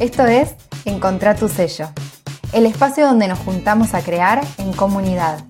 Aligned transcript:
Esto 0.00 0.24
es 0.26 0.54
Encontrar 0.84 1.36
tu 1.36 1.48
sello, 1.48 1.88
el 2.52 2.66
espacio 2.66 3.04
donde 3.04 3.26
nos 3.26 3.40
juntamos 3.40 3.94
a 3.94 4.00
crear 4.00 4.40
en 4.58 4.72
comunidad. 4.72 5.44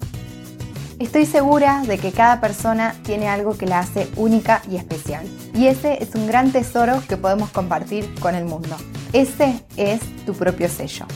Estoy 0.99 1.27
segura 1.27 1.83
de 1.87 1.99
que 1.99 2.13
cada 2.13 2.40
persona 2.40 2.95
tiene 3.03 3.29
algo 3.29 3.58
que 3.58 3.67
la 3.67 3.81
hace 3.81 4.08
única 4.17 4.63
y 4.71 4.76
especial. 4.76 5.26
Y 5.54 5.67
ese 5.67 6.03
es 6.03 6.15
un 6.15 6.26
gran 6.26 6.51
tesoro 6.51 7.03
que 7.06 7.19
podemos 7.19 7.51
compartir 7.51 8.13
con 8.21 8.35
el 8.35 8.47
mundo. 8.47 8.74
Ese 9.13 9.63
es 9.76 10.01
tu 10.24 10.33
propio 10.33 10.71
sello. 10.71 11.06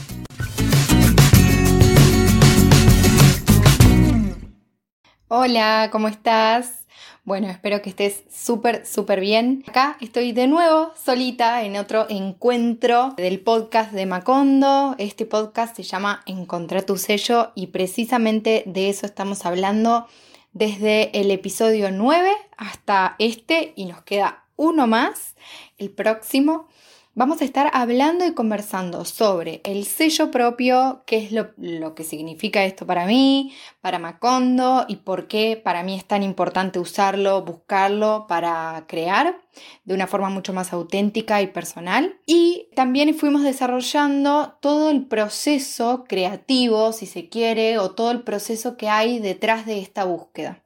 Hola, 5.28 5.88
¿cómo 5.90 6.08
estás? 6.08 6.81
Bueno, 7.24 7.46
espero 7.46 7.82
que 7.82 7.90
estés 7.90 8.24
súper, 8.34 8.84
súper 8.84 9.20
bien. 9.20 9.62
Acá 9.68 9.96
estoy 10.00 10.32
de 10.32 10.48
nuevo 10.48 10.92
solita 11.00 11.62
en 11.62 11.76
otro 11.76 12.06
encuentro 12.10 13.14
del 13.16 13.38
podcast 13.38 13.92
de 13.92 14.06
Macondo. 14.06 14.96
Este 14.98 15.24
podcast 15.24 15.76
se 15.76 15.84
llama 15.84 16.24
Encontrar 16.26 16.82
tu 16.82 16.96
sello 16.96 17.52
y 17.54 17.68
precisamente 17.68 18.64
de 18.66 18.88
eso 18.88 19.06
estamos 19.06 19.46
hablando 19.46 20.08
desde 20.52 21.16
el 21.16 21.30
episodio 21.30 21.92
9 21.92 22.28
hasta 22.56 23.14
este 23.20 23.72
y 23.76 23.84
nos 23.84 24.02
queda 24.02 24.42
uno 24.56 24.88
más, 24.88 25.36
el 25.78 25.90
próximo 25.90 26.66
vamos 27.14 27.42
a 27.42 27.44
estar 27.44 27.70
hablando 27.74 28.26
y 28.26 28.32
conversando 28.32 29.04
sobre 29.04 29.60
el 29.64 29.84
sello 29.84 30.30
propio, 30.30 31.02
qué 31.06 31.18
es 31.18 31.32
lo, 31.32 31.94
que 31.94 32.04
significa 32.04 32.64
esto 32.64 32.86
para 32.86 33.06
mí, 33.06 33.52
para 33.80 33.98
Macondo 33.98 34.86
y 34.88 34.96
por 34.96 35.28
qué 35.28 35.60
para 35.62 35.82
mí 35.82 35.94
es 35.96 36.06
tan 36.06 36.22
importante 36.22 36.78
usarlo, 36.78 37.42
buscarlo 37.42 38.26
para 38.28 38.84
crear 38.88 39.38
de 39.84 39.94
una 39.94 40.06
forma 40.06 40.30
mucho 40.30 40.52
más 40.52 40.72
auténtica 40.72 41.42
y 41.42 41.48
personal. 41.48 42.18
Y 42.26 42.68
también 42.74 43.14
fuimos 43.14 43.42
desarrollando 43.42 44.56
todo 44.60 44.90
el 44.90 45.04
proceso 45.04 46.04
creativo, 46.08 46.92
si 46.92 47.06
se 47.06 47.28
quiere, 47.28 47.78
o 47.78 47.90
todo 47.90 48.10
el 48.10 48.22
proceso 48.22 48.76
que 48.76 48.88
hay 48.88 49.18
detrás 49.18 49.66
de 49.66 49.80
esta 49.80 50.04
búsqueda. 50.04 50.62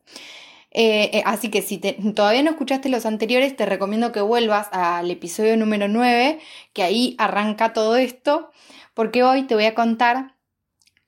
Eh, 0.78 1.10
eh, 1.14 1.22
así 1.24 1.48
que 1.48 1.62
si 1.62 1.78
todavía 1.78 2.42
no 2.42 2.50
escuchaste 2.50 2.90
los 2.90 3.06
anteriores, 3.06 3.56
te 3.56 3.64
recomiendo 3.64 4.12
que 4.12 4.20
vuelvas 4.20 4.68
al 4.72 5.10
episodio 5.10 5.56
número 5.56 5.88
9, 5.88 6.38
que 6.74 6.82
ahí 6.82 7.16
arranca 7.18 7.72
todo 7.72 7.96
esto, 7.96 8.50
porque 8.92 9.22
hoy 9.22 9.44
te 9.44 9.54
voy 9.54 9.64
a 9.64 9.74
contar 9.74 10.36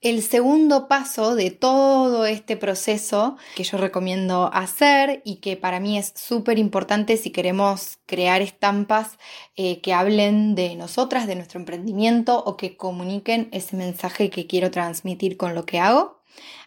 el 0.01 0.23
segundo 0.23 0.87
paso 0.87 1.35
de 1.35 1.51
todo 1.51 2.25
este 2.25 2.57
proceso 2.57 3.37
que 3.55 3.63
yo 3.63 3.77
recomiendo 3.77 4.49
hacer 4.51 5.21
y 5.23 5.35
que 5.35 5.55
para 5.55 5.79
mí 5.79 5.99
es 5.99 6.13
súper 6.15 6.57
importante 6.57 7.15
si 7.17 7.29
queremos 7.29 7.99
crear 8.07 8.41
estampas 8.41 9.19
eh, 9.55 9.81
que 9.81 9.93
hablen 9.93 10.55
de 10.55 10.75
nosotras, 10.77 11.27
de 11.27 11.35
nuestro 11.35 11.59
emprendimiento 11.59 12.43
o 12.43 12.57
que 12.57 12.75
comuniquen 12.75 13.49
ese 13.51 13.75
mensaje 13.75 14.31
que 14.31 14.47
quiero 14.47 14.71
transmitir 14.71 15.37
con 15.37 15.53
lo 15.53 15.67
que 15.67 15.79
hago. 15.79 16.18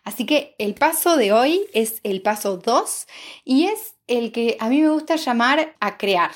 Así 0.05 0.27
que 0.27 0.55
el 0.59 0.75
paso 0.75 1.17
de 1.17 1.33
hoy 1.33 1.63
es 1.73 2.01
el 2.03 2.23
paso 2.23 2.57
2 2.57 3.07
y 3.45 3.67
es 3.67 3.95
el 4.07 4.33
que 4.33 4.57
a 4.61 4.69
mí 4.69 4.81
me 4.81 4.91
gusta 4.91 5.17
llamar 5.17 5.75
a 5.81 5.97
crear. 5.99 6.31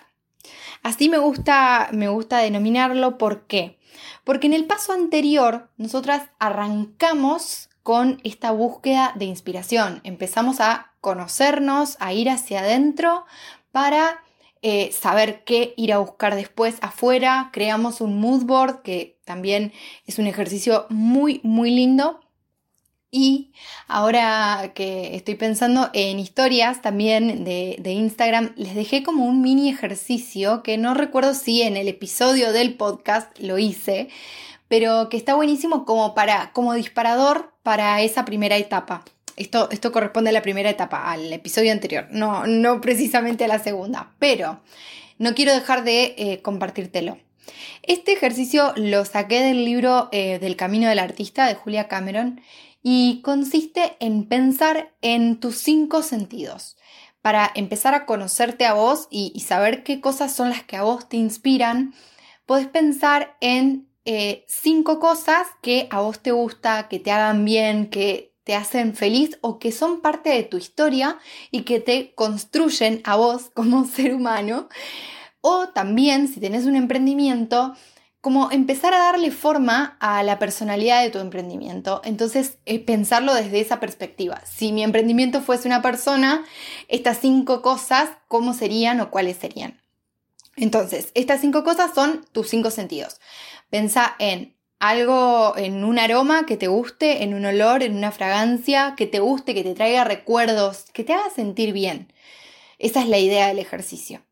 Así 0.83 1.09
me 1.09 1.19
gusta, 1.19 1.89
me 1.93 2.09
gusta 2.09 2.39
denominarlo. 2.39 3.19
¿Por 3.19 3.47
qué? 3.47 3.79
Porque 4.25 4.47
en 4.47 4.53
el 4.53 4.67
paso 4.67 4.93
anterior 4.93 5.69
nosotras 5.77 6.31
arrancamos 6.39 7.71
con 7.83 8.21
esta 8.25 8.51
búsqueda 8.51 9.13
de 9.17 9.25
inspiración. 9.27 10.01
Empezamos 10.05 10.61
a 10.61 10.93
conocernos, 11.01 11.97
a 12.01 12.13
ir 12.13 12.29
hacia 12.31 12.61
adentro 12.61 13.25
para 13.73 14.23
eh, 14.63 14.91
saber 14.93 15.45
qué 15.45 15.75
ir 15.77 15.93
a 15.93 15.99
buscar 15.99 16.35
después 16.35 16.79
afuera. 16.81 17.51
Creamos 17.53 18.01
un 18.01 18.19
mood 18.19 18.45
board 18.45 18.83
que 18.83 19.19
también 19.25 19.73
es 20.07 20.19
un 20.19 20.27
ejercicio 20.27 20.87
muy, 20.89 21.41
muy 21.45 21.71
lindo 21.71 22.21
y 23.11 23.53
ahora 23.89 24.73
que 24.75 25.17
estoy 25.17 25.37
pensando 25.37 25.91
en 25.93 26.19
historias 26.19 26.83
también 26.83 27.45
de, 27.45 27.77
Instagram, 27.85 28.53
les 28.57 28.75
dejé 28.75 29.03
como 29.03 29.25
un 29.25 29.43
mini 29.43 29.71
ejercicio 29.71 30.63
que 30.63 30.77
no 30.77 30.95
recuerdo 30.95 31.35
si 31.35 31.63
en 31.63 31.77
el 31.77 31.89
episodio 31.89 32.53
del 32.53 32.75
podcast 32.75 33.39
lo 33.39 33.59
hice, 33.59 34.09
pero 34.69 35.09
que 35.09 35.17
está 35.17 35.35
buenísimo 35.35 35.85
como 35.85 36.15
para, 36.15 36.53
como 36.53 36.75
disparador 36.75 37.53
para 37.63 38.03
esa 38.03 38.25
primera 38.25 38.57
etapa. 38.57 39.05
Esto, 39.37 39.69
esto 39.71 39.93
corresponde 39.93 40.31
a 40.31 40.33
la 40.33 40.43
primera 40.43 40.71
etapa, 40.71 41.11
al 41.11 41.33
episodio 41.33 41.73
anterior, 41.73 42.09
no, 42.11 42.47
no 42.47 42.81
precisamente 42.81 43.45
a 43.45 43.49
la 43.49 43.59
segunda, 43.59 44.15
pero 44.19 44.61
no 45.19 45.35
quiero 45.35 45.53
dejar 45.53 45.85
de 45.85 46.15
eh, 46.17 46.43
compartírtelo. 46.43 47.19
Este 47.83 48.13
ejercicio 48.13 48.73
lo 48.77 49.05
saqué 49.05 49.43
del 49.43 49.65
libro 49.65 50.09
eh, 50.13 50.39
Del 50.39 50.57
Camino 50.57 50.89
del 50.89 50.99
Artista 50.99 51.47
de 51.47 51.55
Julia 51.55 51.89
Cameron 51.89 52.41
y 52.83 53.21
consiste 53.23 53.97
en 54.01 54.29
pensar 54.29 54.95
en 55.03 55.41
tus 55.41 55.57
cinco 55.59 56.03
sentidos 56.03 56.77
para 57.21 57.51
empezar 57.57 57.95
a 57.95 58.07
conocerte 58.07 58.67
a 58.67 58.75
vos 58.75 59.09
y, 59.11 59.41
saber 59.41 59.83
qué 59.83 60.01
cosas 60.01 60.33
son 60.33 60.51
las 60.51 60.63
que 60.63 60.77
a 60.77 60.85
vos 60.85 61.09
te 61.09 61.17
inspiran. 61.17 61.93
Podés 62.47 62.69
pensar 62.69 63.37
en 63.41 63.89
eh, 64.05 64.45
cinco 64.47 65.01
cosas 65.01 65.49
que 65.61 65.89
a 65.91 66.01
vos 66.01 66.21
te 66.21 66.31
gusta, 66.31 66.87
que 66.89 67.01
te 67.01 67.11
hagan 67.11 67.45
bien, 67.45 67.91
que 67.91 68.33
te 68.45 68.55
hacen 68.55 68.95
feliz 68.95 69.39
o 69.41 69.59
que 69.59 69.73
son 69.73 70.01
parte 70.01 70.31
de 70.31 70.45
tu 70.45 70.57
historia 70.57 71.19
y 71.51 71.63
que 71.63 71.81
te 71.81 72.15
construyen 72.15 73.01
a 73.03 73.17
vos 73.17 73.51
como 73.53 73.85
ser 73.89 74.15
humano. 74.15 74.69
O 75.49 75.69
también, 75.69 76.27
si 76.27 76.41
tenés 76.41 76.65
un 76.65 76.75
emprendimiento, 76.75 77.77
como 78.21 78.51
empezar 78.51 78.93
a 78.95 78.99
darle 78.99 79.31
forma 79.31 79.97
a 80.01 80.25
la 80.25 80.41
personalidad 80.41 81.05
de 81.05 81.11
tu 81.11 81.21
emprendimiento. 81.21 82.01
Entonces, 82.03 82.59
es 82.65 82.81
pensarlo 82.81 83.33
desde 83.33 83.61
esa 83.61 83.79
perspectiva. 83.79 84.43
Si 84.45 84.73
mi 84.73 84.83
emprendimiento 84.83 85.41
fuese 85.41 85.69
una 85.69 85.83
persona, 85.83 86.45
estas 86.89 87.19
cinco 87.19 87.63
cosas, 87.63 88.09
¿cómo 88.27 88.55
serían 88.55 89.01
o 89.01 89.13
cuáles 89.13 89.37
serían? 89.37 89.81
Entonces, 90.57 91.13
estas 91.15 91.41
cinco 91.41 91.63
cosas 91.63 91.95
son 91.95 92.27
tus 92.33 92.49
cinco 92.49 92.73
sentidos. 92.73 93.21
Pensa 93.71 94.17
en 94.19 94.57
algo, 94.81 95.57
en 95.57 95.85
un 95.85 96.01
aroma 96.01 96.45
que 96.45 96.57
te 96.57 96.67
guste, 96.67 97.23
en 97.23 97.35
un 97.35 97.45
olor, 97.45 97.85
en 97.85 97.95
una 97.95 98.11
fragancia, 98.11 98.95
que 98.97 99.07
te 99.07 99.21
guste, 99.21 99.55
que 99.55 99.63
te 99.63 99.75
traiga 99.75 100.03
recuerdos, 100.03 100.87
que 100.93 101.05
te 101.05 101.13
haga 101.13 101.31
sentir 101.31 101.73
bien. 101.73 102.13
Esa 102.81 103.01
es 103.01 103.09
la 103.09 103.19
idea 103.19 103.47
del 103.47 103.61
ejercicio 103.61 104.26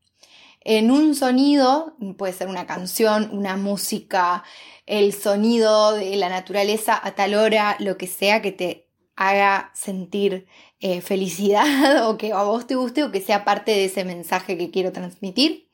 en 0.65 0.91
un 0.91 1.15
sonido, 1.15 1.95
puede 2.17 2.33
ser 2.33 2.49
una 2.49 2.67
canción, 2.67 3.29
una 3.33 3.57
música, 3.57 4.45
el 4.87 5.13
sonido 5.13 5.93
de 5.93 6.17
la 6.17 6.31
naturaleza 6.31 6.99
a 7.03 7.15
tal 7.15 7.35
hora, 7.35 7.77
lo 7.79 7.99
que 7.99 8.07
sea 8.07 8.41
que 8.41 8.53
te 8.53 8.89
haga 9.17 9.71
sentir 9.75 10.47
eh, 10.81 11.01
felicidad 11.03 12.09
o 12.09 12.17
que 12.19 12.33
a 12.33 12.43
vos 12.43 12.67
te 12.67 12.75
guste 12.75 13.05
o 13.05 13.13
que 13.13 13.21
sea 13.21 13.45
parte 13.45 13.73
de 13.73 13.87
ese 13.87 14.05
mensaje 14.05 14.57
que 14.57 14.71
quiero 14.71 14.93
transmitir. 14.93 15.69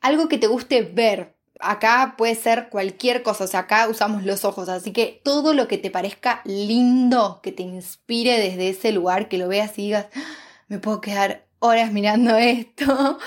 Algo 0.00 0.28
que 0.28 0.38
te 0.38 0.46
guste 0.46 0.82
ver. 0.82 1.36
Acá 1.60 2.14
puede 2.16 2.36
ser 2.36 2.68
cualquier 2.68 3.24
cosa, 3.24 3.42
o 3.42 3.46
sea, 3.48 3.60
acá 3.60 3.88
usamos 3.88 4.22
los 4.22 4.44
ojos, 4.44 4.68
así 4.68 4.92
que 4.92 5.20
todo 5.24 5.54
lo 5.54 5.66
que 5.66 5.76
te 5.76 5.90
parezca 5.90 6.40
lindo, 6.44 7.40
que 7.42 7.50
te 7.50 7.64
inspire 7.64 8.38
desde 8.38 8.68
ese 8.68 8.92
lugar, 8.92 9.28
que 9.28 9.38
lo 9.38 9.48
veas 9.48 9.76
y 9.76 9.82
digas, 9.82 10.06
ah, 10.14 10.20
me 10.68 10.78
puedo 10.78 11.00
quedar 11.00 11.48
horas 11.58 11.90
mirando 11.92 12.36
esto, 12.36 13.18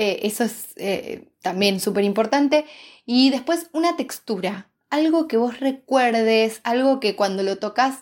eh, 0.00 0.26
eso 0.26 0.44
es 0.44 0.68
eh, 0.76 1.28
también 1.42 1.78
súper 1.78 2.04
importante. 2.04 2.64
Y 3.04 3.28
después 3.28 3.68
una 3.74 3.96
textura, 3.96 4.70
algo 4.88 5.28
que 5.28 5.36
vos 5.36 5.60
recuerdes, 5.60 6.62
algo 6.64 7.00
que 7.00 7.16
cuando 7.16 7.42
lo 7.42 7.58
tocas 7.58 7.98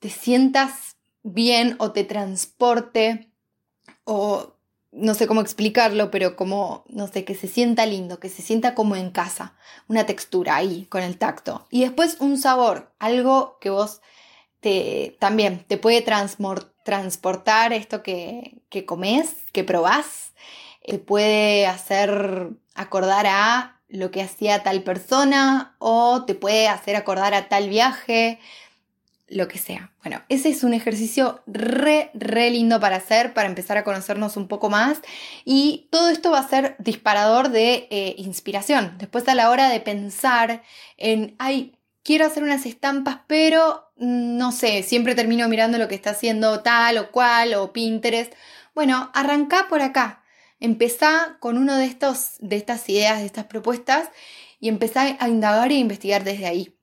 te 0.00 0.10
sientas 0.10 0.98
bien 1.22 1.76
o 1.78 1.92
te 1.92 2.04
transporte 2.04 3.32
o 4.04 4.58
no 4.92 5.14
sé 5.14 5.26
cómo 5.26 5.40
explicarlo, 5.40 6.10
pero 6.10 6.36
como, 6.36 6.84
no 6.88 7.06
sé, 7.06 7.24
que 7.24 7.34
se 7.34 7.48
sienta 7.48 7.86
lindo, 7.86 8.20
que 8.20 8.28
se 8.28 8.42
sienta 8.42 8.74
como 8.74 8.94
en 8.94 9.10
casa, 9.10 9.56
una 9.88 10.04
textura 10.04 10.56
ahí 10.56 10.84
con 10.90 11.02
el 11.02 11.16
tacto. 11.16 11.66
Y 11.70 11.80
después 11.80 12.18
un 12.20 12.36
sabor, 12.36 12.92
algo 12.98 13.56
que 13.62 13.70
vos 13.70 14.02
te, 14.60 15.16
también 15.20 15.64
te 15.66 15.78
puede 15.78 16.02
transportar 16.02 17.72
esto 17.72 18.02
que, 18.02 18.60
que 18.68 18.84
comes, 18.84 19.36
que 19.52 19.64
probás 19.64 20.34
te 20.84 20.98
puede 20.98 21.66
hacer 21.66 22.50
acordar 22.74 23.26
a 23.26 23.80
lo 23.88 24.10
que 24.10 24.22
hacía 24.22 24.62
tal 24.62 24.82
persona 24.82 25.76
o 25.78 26.24
te 26.24 26.34
puede 26.34 26.68
hacer 26.68 26.96
acordar 26.96 27.34
a 27.34 27.48
tal 27.48 27.68
viaje, 27.68 28.38
lo 29.28 29.48
que 29.48 29.58
sea. 29.58 29.90
Bueno, 30.02 30.22
ese 30.28 30.50
es 30.50 30.64
un 30.64 30.74
ejercicio 30.74 31.42
re, 31.46 32.10
re 32.14 32.50
lindo 32.50 32.78
para 32.80 32.96
hacer, 32.96 33.32
para 33.32 33.48
empezar 33.48 33.76
a 33.76 33.84
conocernos 33.84 34.36
un 34.36 34.48
poco 34.48 34.68
más 34.68 35.00
y 35.44 35.88
todo 35.90 36.10
esto 36.10 36.30
va 36.30 36.40
a 36.40 36.48
ser 36.48 36.76
disparador 36.78 37.48
de 37.48 37.88
eh, 37.90 38.14
inspiración. 38.18 38.94
Después 38.98 39.26
a 39.28 39.34
la 39.34 39.50
hora 39.50 39.70
de 39.70 39.80
pensar 39.80 40.62
en, 40.98 41.34
ay, 41.38 41.76
quiero 42.02 42.26
hacer 42.26 42.42
unas 42.42 42.66
estampas, 42.66 43.20
pero 43.26 43.90
no 43.96 44.52
sé, 44.52 44.82
siempre 44.82 45.14
termino 45.14 45.48
mirando 45.48 45.78
lo 45.78 45.88
que 45.88 45.94
está 45.94 46.10
haciendo 46.10 46.60
tal 46.60 46.98
o 46.98 47.10
cual 47.10 47.54
o 47.54 47.72
Pinterest. 47.72 48.32
Bueno, 48.74 49.10
arranca 49.14 49.66
por 49.68 49.80
acá, 49.82 50.23
Empezá 50.64 51.36
con 51.40 51.58
uno 51.58 51.76
de, 51.76 51.94
de 52.38 52.56
estas 52.56 52.88
ideas, 52.88 53.18
de 53.18 53.26
estas 53.26 53.44
propuestas 53.44 54.08
y 54.58 54.70
empezar 54.70 55.14
a 55.20 55.28
indagar 55.28 55.70
e 55.70 55.74
investigar 55.74 56.24
desde 56.24 56.46
ahí. 56.46 56.74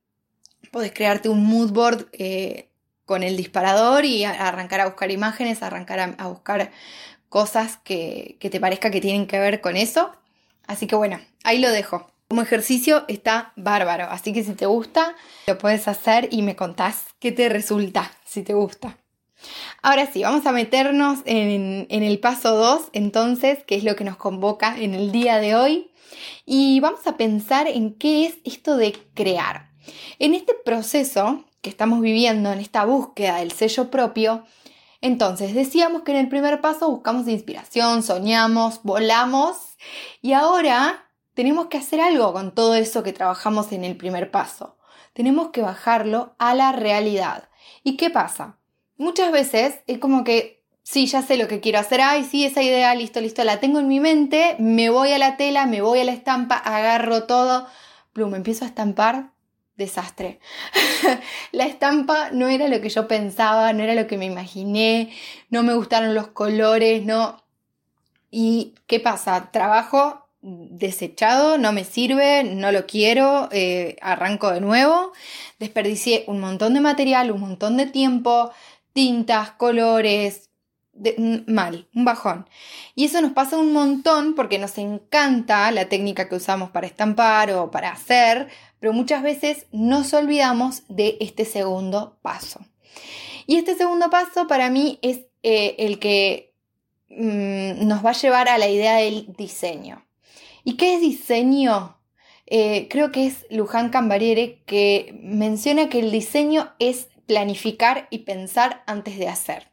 Podés 0.72 0.92
crearte 0.92 1.30
un 1.30 1.44
mood 1.44 1.72
board 1.72 2.08
eh, 2.14 2.70
con 3.06 3.24
el 3.24 3.36
disparador 3.36 4.06
y 4.06 4.24
arrancar 4.24 4.82
a 4.82 4.86
buscar 4.86 5.10
imágenes, 5.10 5.64
arrancar 5.64 6.16
a, 6.16 6.28
buscar 6.28 6.70
cosas 7.28 7.78
que, 7.84 8.38
que 8.40 8.52
te 8.52 8.60
parezca 8.60 8.92
que 8.92 9.02
tienen 9.02 9.26
que 9.26 9.40
ver 9.40 9.62
con 9.62 9.76
eso. 9.76 10.12
Así 10.68 10.86
que 10.86 10.96
bueno, 10.96 11.20
ahí 11.44 11.58
lo 11.58 11.72
dejo. 11.72 12.12
Como 12.28 12.44
ejercicio 12.44 13.04
está 13.08 13.52
bárbaro, 13.56 14.06
así 14.12 14.32
que 14.32 14.44
si 14.44 14.54
te 14.54 14.68
gusta, 14.68 15.16
lo 15.48 15.58
puedes 15.58 15.88
hacer 15.88 16.30
y 16.30 16.44
me 16.44 16.56
contás 16.56 17.06
qué 17.20 17.32
te 17.32 17.50
resulta, 17.50 18.12
si 18.26 18.44
te 18.44 18.54
gusta. 18.54 19.01
Ahora 19.82 20.06
sí, 20.12 20.24
vamos 20.24 20.46
a 20.46 20.52
meternos 20.52 21.20
en, 21.26 21.88
el 21.90 22.20
paso 22.20 22.56
2, 22.56 22.90
entonces, 22.94 23.64
que 23.64 23.76
es 23.76 23.84
lo 23.84 23.96
que 23.96 24.04
nos 24.04 24.18
convoca 24.18 24.78
en 24.78 24.94
el 24.94 25.12
día 25.12 25.38
de 25.38 25.56
hoy. 25.56 25.92
Y 26.46 26.80
vamos 26.80 27.08
a 27.08 27.18
pensar 27.18 27.68
en 27.68 27.96
qué 27.96 28.26
es 28.26 28.38
esto 28.44 28.78
de 28.78 28.94
crear. 29.14 29.72
En 30.20 30.34
este 30.34 30.54
proceso 30.54 31.46
que 31.62 31.70
estamos 31.70 32.02
viviendo, 32.02 32.52
en 32.52 32.60
esta 32.60 32.86
búsqueda 32.86 33.38
del 33.38 33.52
sello 33.52 33.90
propio, 33.90 34.46
entonces 35.02 35.56
decíamos 35.56 36.04
que 36.04 36.12
en 36.12 36.18
el 36.18 36.30
primer 36.30 36.62
paso 36.62 36.90
buscamos 36.90 37.28
inspiración, 37.28 38.04
soñamos, 38.04 38.82
volamos 38.84 39.58
y 40.22 40.34
ahora 40.34 41.10
tenemos 41.34 41.68
que 41.68 41.78
hacer 41.78 42.02
algo 42.02 42.34
con 42.34 42.54
todo 42.54 42.76
eso 42.76 43.02
que 43.02 43.14
trabajamos 43.14 43.72
en 43.72 43.84
el 43.84 43.98
primer 43.98 44.30
paso. 44.30 44.78
Tenemos 45.14 45.50
que 45.50 45.62
bajarlo 45.62 46.36
a 46.38 46.54
la 46.54 46.72
realidad. 46.72 47.50
¿Y 47.84 47.98
qué 47.98 48.12
pasa? 48.12 48.61
Muchas 49.02 49.32
veces 49.32 49.80
es 49.88 49.98
como 49.98 50.24
que, 50.24 50.62
sí, 50.84 51.08
ya 51.08 51.24
sé 51.24 51.36
lo 51.36 51.48
que 51.48 51.60
quiero 51.60 51.80
hacer, 51.80 52.02
ay, 52.02 52.24
sí, 52.24 52.46
esa 52.46 52.62
idea, 52.62 52.94
listo, 52.94 53.20
listo, 53.20 53.44
la 53.44 53.60
tengo 53.60 53.80
en 53.80 53.88
mi 53.88 54.00
mente, 54.00 54.56
me 54.60 54.92
voy 54.92 55.12
a 55.12 55.18
la 55.18 55.38
tela, 55.38 55.66
me 55.66 55.82
voy 55.82 56.00
a 56.00 56.04
la 56.04 56.14
estampa, 56.14 56.56
agarro 56.56 57.24
todo, 57.24 57.68
plum, 58.14 58.36
empiezo 58.36 58.64
a 58.64 58.68
estampar, 58.68 59.32
desastre. 59.76 60.40
la 61.52 61.66
estampa 61.66 62.30
no 62.32 62.48
era 62.48 62.68
lo 62.68 62.80
que 62.80 62.90
yo 62.90 63.08
pensaba, 63.08 63.74
no 63.74 63.82
era 63.82 63.96
lo 63.96 64.06
que 64.06 64.18
me 64.18 64.26
imaginé, 64.26 65.12
no 65.50 65.64
me 65.64 65.74
gustaron 65.74 66.14
los 66.14 66.28
colores, 66.28 67.04
no. 67.04 67.44
¿Y 68.30 68.76
qué 68.86 69.00
pasa? 69.00 69.50
Trabajo 69.52 70.22
desechado, 70.42 71.60
no 71.60 71.72
me 71.72 71.84
sirve, 71.84 72.44
no 72.44 72.72
lo 72.72 72.88
quiero, 72.88 73.48
eh, 73.52 73.96
arranco 74.02 74.52
de 74.52 74.60
nuevo, 74.60 75.12
desperdicié 75.60 76.24
un 76.28 76.40
montón 76.40 76.74
de 76.74 76.82
material, 76.82 77.32
un 77.32 77.42
montón 77.42 77.78
de 77.78 77.86
tiempo, 77.86 78.52
tintas, 78.94 79.52
colores, 79.52 80.50
mal, 81.48 81.88
un 81.96 82.06
bajón. 82.06 82.48
Y 82.96 83.06
eso 83.06 83.22
nos 83.22 83.32
pasa 83.32 83.58
un 83.58 83.74
montón 83.74 84.36
porque 84.36 84.60
nos 84.60 84.78
encanta 84.78 85.72
la 85.72 85.90
técnica 85.90 86.28
que 86.28 86.36
usamos 86.36 86.70
para 86.72 86.88
estampar 86.88 87.52
o 87.52 87.72
para 87.72 87.92
hacer, 87.92 88.50
pero 88.80 88.94
muchas 88.94 89.24
veces 89.24 89.66
nos 89.72 90.14
olvidamos 90.14 90.84
de 90.88 91.18
este 91.20 91.46
segundo 91.46 92.18
paso. 92.22 92.60
Y 93.48 93.58
este 93.58 93.76
segundo 93.76 94.10
paso 94.10 94.48
para 94.48 94.70
mí 94.70 95.00
es 95.02 95.22
eh, 95.44 95.76
el 95.80 96.00
que 96.00 96.54
mm, 97.10 97.88
nos 97.88 98.06
va 98.06 98.12
a 98.12 98.14
llevar 98.14 98.50
a 98.50 98.58
la 98.58 98.70
idea 98.70 98.96
del 98.98 99.34
diseño. 99.36 100.06
¿Y 100.64 100.78
qué 100.78 100.96
es 100.96 101.02
diseño? 101.02 101.98
Eh, 102.46 102.88
creo 102.90 103.12
que 103.12 103.28
es 103.28 103.46
Luján 103.50 103.90
Cambariere 103.90 104.62
que 104.66 105.18
menciona 105.24 105.90
que 105.90 106.00
el 106.00 106.12
diseño 106.12 106.74
es 106.80 107.08
planificar 107.32 108.10
y 108.10 108.20
pensar 108.20 108.84
antes 108.88 109.18
de 109.18 109.30
hacer. 109.30 109.72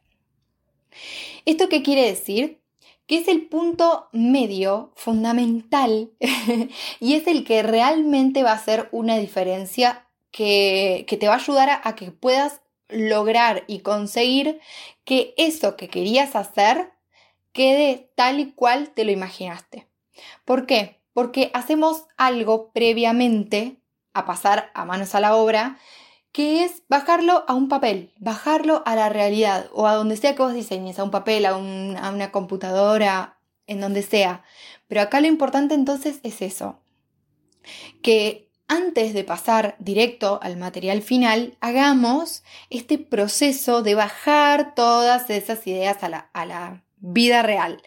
¿Esto 1.43 1.67
qué 1.67 1.83
quiere 1.83 2.05
decir? 2.05 2.61
Que 3.05 3.17
es 3.17 3.27
el 3.27 3.47
punto 3.47 4.07
medio 4.13 4.93
fundamental 4.95 6.09
y 7.01 7.15
es 7.15 7.27
el 7.27 7.43
que 7.43 7.61
realmente 7.61 8.43
va 8.43 8.51
a 8.51 8.55
hacer 8.55 8.87
una 8.93 9.17
diferencia 9.17 10.07
que, 10.31 11.05
te 11.05 11.27
va 11.27 11.33
a 11.33 11.37
ayudar 11.37 11.69
a, 11.69 11.81
a 11.83 11.95
que 11.95 12.11
puedas 12.11 12.61
lograr 12.87 13.65
y 13.67 13.79
conseguir 13.79 14.61
que 15.03 15.33
eso 15.35 15.75
que 15.75 15.89
querías 15.89 16.37
hacer 16.37 16.93
quede 17.51 18.09
tal 18.15 18.39
y 18.39 18.53
cual 18.53 18.91
te 18.91 19.03
lo 19.03 19.11
imaginaste. 19.11 19.85
¿Por 20.45 20.65
qué? 20.65 21.01
Porque 21.11 21.51
hacemos 21.53 22.05
algo 22.15 22.71
previamente 22.71 23.81
a 24.13 24.25
pasar 24.25 24.71
a 24.73 24.85
manos 24.85 25.13
a 25.13 25.19
la 25.19 25.35
obra 25.35 25.77
que 26.31 26.63
es 26.63 26.83
bajarlo 26.87 27.43
a 27.47 27.53
un 27.53 27.69
papel, 27.69 28.13
bajarlo 28.19 28.83
a 28.85 28.95
la 28.95 29.09
realidad 29.09 29.69
o 29.73 29.87
a 29.87 29.95
donde 29.95 30.17
sea 30.17 30.35
que 30.35 30.43
vos 30.43 30.53
diseñes, 30.53 30.99
a 30.99 31.03
un 31.03 31.11
papel, 31.11 31.45
a, 31.45 31.57
una 31.57 32.31
computadora, 32.31 33.39
en 33.65 33.81
donde 33.81 34.03
sea. 34.03 34.43
Pero 34.87 35.01
acá 35.01 35.21
lo 35.21 35.27
importante 35.27 35.73
entonces 35.73 36.19
es 36.23 36.41
eso, 36.41 36.79
que 38.01 38.49
antes 38.67 39.13
de 39.13 39.23
pasar 39.23 39.75
directo 39.79 40.39
al 40.43 40.57
material 40.57 41.01
final, 41.01 41.57
hagamos 41.59 42.43
este 42.69 42.99
proceso 42.99 43.81
de 43.81 43.95
bajar 43.95 44.75
todas 44.75 45.29
esas 45.31 45.65
ideas 45.65 46.03
a 46.03 46.09
la, 46.09 46.29
a 46.33 46.45
la 46.45 46.83
vida 46.97 47.41
real. 47.41 47.81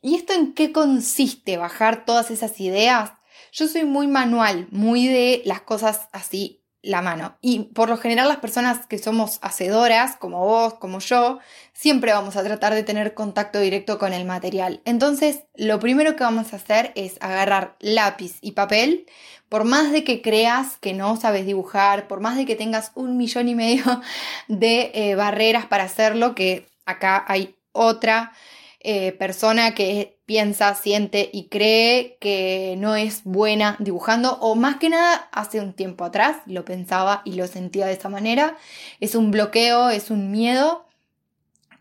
¿Y 0.00 0.16
esto 0.16 0.32
en 0.32 0.54
qué 0.54 0.72
consiste 0.72 1.56
bajar 1.56 2.04
todas 2.04 2.32
esas 2.32 2.58
ideas? 2.60 3.12
Yo 3.52 3.68
soy 3.68 3.84
muy 3.84 4.08
manual, 4.08 4.66
muy 4.72 5.06
de 5.06 5.42
las 5.44 5.60
cosas 5.60 6.08
así 6.10 6.61
la 6.82 7.00
mano. 7.00 7.36
Y 7.40 7.60
por 7.74 7.88
lo 7.88 7.96
general 7.96 8.28
las 8.28 8.38
personas 8.38 8.86
que 8.86 8.98
somos 8.98 9.38
hacedoras, 9.40 10.16
como 10.16 10.44
vos, 10.44 10.74
como 10.74 10.98
yo, 10.98 11.38
siempre 11.72 12.12
vamos 12.12 12.36
a 12.36 12.42
tratar 12.42 12.74
de 12.74 12.82
tener 12.82 13.14
contacto 13.14 13.60
directo 13.60 13.98
con 13.98 14.12
el 14.12 14.24
material. 14.24 14.82
Entonces, 14.84 15.44
lo 15.54 15.78
primero 15.78 16.16
que 16.16 16.24
vamos 16.24 16.52
a 16.52 16.56
hacer 16.56 16.92
es 16.96 17.16
agarrar 17.20 17.76
lápiz 17.78 18.38
y 18.40 18.52
papel, 18.52 19.06
por 19.48 19.64
más 19.64 19.92
de 19.92 20.02
que 20.02 20.22
creas 20.22 20.76
que 20.78 20.92
no 20.92 21.16
sabes 21.16 21.46
dibujar, 21.46 22.08
por 22.08 22.20
más 22.20 22.36
de 22.36 22.46
que 22.46 22.56
tengas 22.56 22.90
un 22.94 23.16
millón 23.16 23.48
y 23.48 23.54
medio 23.54 23.84
de 24.48 24.90
eh, 24.94 25.14
barreras 25.14 25.66
para 25.66 25.84
hacerlo, 25.84 26.34
que 26.34 26.66
acá 26.84 27.24
hay 27.28 27.54
otra 27.72 28.32
eh, 28.80 29.12
persona 29.12 29.74
que 29.74 30.11
piensa, 30.26 30.74
siente 30.74 31.30
y 31.32 31.48
cree 31.48 32.16
que 32.20 32.76
no 32.78 32.94
es 32.96 33.24
buena 33.24 33.76
dibujando 33.80 34.38
o 34.40 34.54
más 34.54 34.76
que 34.76 34.88
nada 34.88 35.28
hace 35.32 35.60
un 35.60 35.72
tiempo 35.72 36.04
atrás 36.04 36.38
lo 36.46 36.64
pensaba 36.64 37.22
y 37.24 37.32
lo 37.32 37.46
sentía 37.46 37.86
de 37.86 37.94
esa 37.94 38.08
manera. 38.08 38.56
Es 39.00 39.14
un 39.14 39.30
bloqueo, 39.30 39.90
es 39.90 40.10
un 40.10 40.30
miedo 40.30 40.86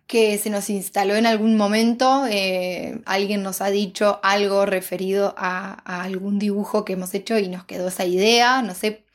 que 0.08 0.38
se 0.38 0.50
nos 0.50 0.70
instaló 0.70 1.16
en 1.16 1.26
algún 1.26 1.56
momento. 1.56 2.26
Eh, 2.28 3.02
alguien 3.06 3.44
nos 3.44 3.62
ha 3.62 3.70
dicho 3.70 4.20
algo 4.24 4.66
referido 4.66 5.34
a, 5.38 5.82
a 5.86 6.04
algún 6.04 6.40
dibujo 6.40 6.84
que 6.84 6.94
hemos 6.94 7.14
hecho 7.14 7.38
y 7.40 7.48
nos 7.48 7.64
quedó 7.66 7.88
esa 7.88 8.06
idea, 8.06 8.62
no 8.62 8.74
sé 8.76 9.06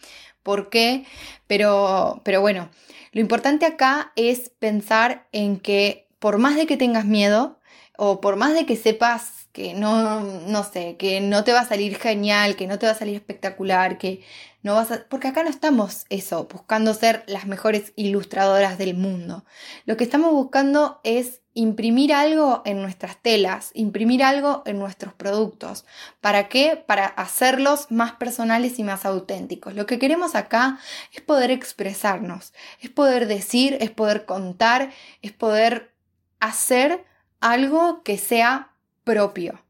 por 0.42 0.70
qué, 0.70 1.04
pero, 1.48 2.20
pero 2.24 2.40
bueno, 2.40 2.70
lo 3.10 3.20
importante 3.20 3.66
acá 3.66 4.12
es 4.14 4.50
pensar 4.60 5.26
en 5.32 5.58
que 5.58 6.06
por 6.20 6.38
más 6.38 6.54
de 6.54 6.66
que 6.66 6.76
tengas 6.76 7.04
miedo, 7.04 7.58
o 7.98 8.20
por 8.20 8.36
más 8.36 8.54
de 8.54 8.66
que 8.66 8.76
sepas 8.76 9.48
que 9.52 9.72
no, 9.72 10.20
no 10.20 10.64
sé, 10.64 10.96
que 10.98 11.22
no 11.22 11.42
te 11.42 11.52
va 11.52 11.60
a 11.60 11.68
salir 11.68 11.96
genial, 11.96 12.56
que 12.56 12.66
no 12.66 12.78
te 12.78 12.84
va 12.84 12.92
a 12.92 12.98
salir 12.98 13.14
espectacular, 13.14 13.96
que 13.96 14.22
no 14.62 14.74
vas 14.74 14.90
a... 14.90 15.04
Porque 15.08 15.28
acá 15.28 15.42
no 15.44 15.48
estamos 15.48 16.04
eso, 16.10 16.46
buscando 16.52 16.92
ser 16.92 17.24
las 17.26 17.46
mejores 17.46 17.94
ilustradoras 17.96 18.76
del 18.76 18.94
mundo. 18.94 19.46
Lo 19.86 19.96
que 19.96 20.04
estamos 20.04 20.32
buscando 20.32 21.00
es 21.04 21.40
imprimir 21.54 22.12
algo 22.12 22.60
en 22.66 22.82
nuestras 22.82 23.16
telas, 23.22 23.70
imprimir 23.72 24.22
algo 24.22 24.62
en 24.66 24.78
nuestros 24.78 25.14
productos. 25.14 25.86
¿Para 26.20 26.48
qué? 26.50 26.76
Para 26.86 27.06
hacerlos 27.06 27.90
más 27.90 28.12
personales 28.12 28.78
y 28.78 28.82
más 28.82 29.06
auténticos. 29.06 29.74
Lo 29.74 29.86
que 29.86 29.98
queremos 29.98 30.34
acá 30.34 30.78
es 31.14 31.22
poder 31.22 31.50
expresarnos, 31.50 32.52
es 32.82 32.90
poder 32.90 33.26
decir, 33.26 33.78
es 33.80 33.90
poder 33.90 34.26
contar, 34.26 34.90
es 35.22 35.32
poder 35.32 35.94
hacer 36.40 37.06
algo 37.50 38.02
que 38.02 38.18
sea 38.18 38.72
propio. 39.04 39.62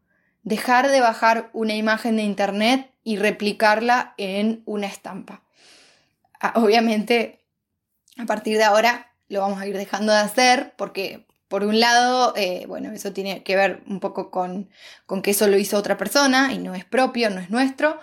Dejar 0.43 0.89
de 0.89 1.01
bajar 1.01 1.51
una 1.53 1.75
imagen 1.75 2.17
de 2.17 2.23
internet 2.23 2.91
y 3.03 3.17
replicarla 3.17 4.15
en 4.17 4.63
una 4.65 4.87
estampa. 4.87 5.43
Ah, 6.41 6.53
obviamente, 6.57 7.41
a 8.17 8.27
partir 8.27 8.57
de 8.57 8.65
ahora 8.65 9.13
lo 9.29 9.41
vamos 9.41 9.61
a 9.61 9.67
ir 9.67 9.77
dejando 9.77 10.13
de 10.13 10.19
hacer 10.19 10.75
porque, 10.77 11.27
por 11.49 11.65
un 11.65 11.81
lado, 11.81 12.33
eh, 12.37 12.65
bueno, 12.67 12.93
eso 12.93 13.13
tiene 13.13 13.43
que 13.43 13.57
ver 13.57 13.83
un 13.87 14.01
poco 14.01 14.31
con, 14.31 14.71
con 15.07 15.23
que 15.23 15.33
eso 15.33 15.49
lo 15.49 15.59
hizo 15.59 15.77
otra 15.77 15.97
persona 15.97 16.53
y 16.53 16.59
no 16.59 16.75
es 16.75 16.85
propio, 16.85 17.31
no 17.31 17.41
es 17.41 17.51
nuestro. 17.51 17.99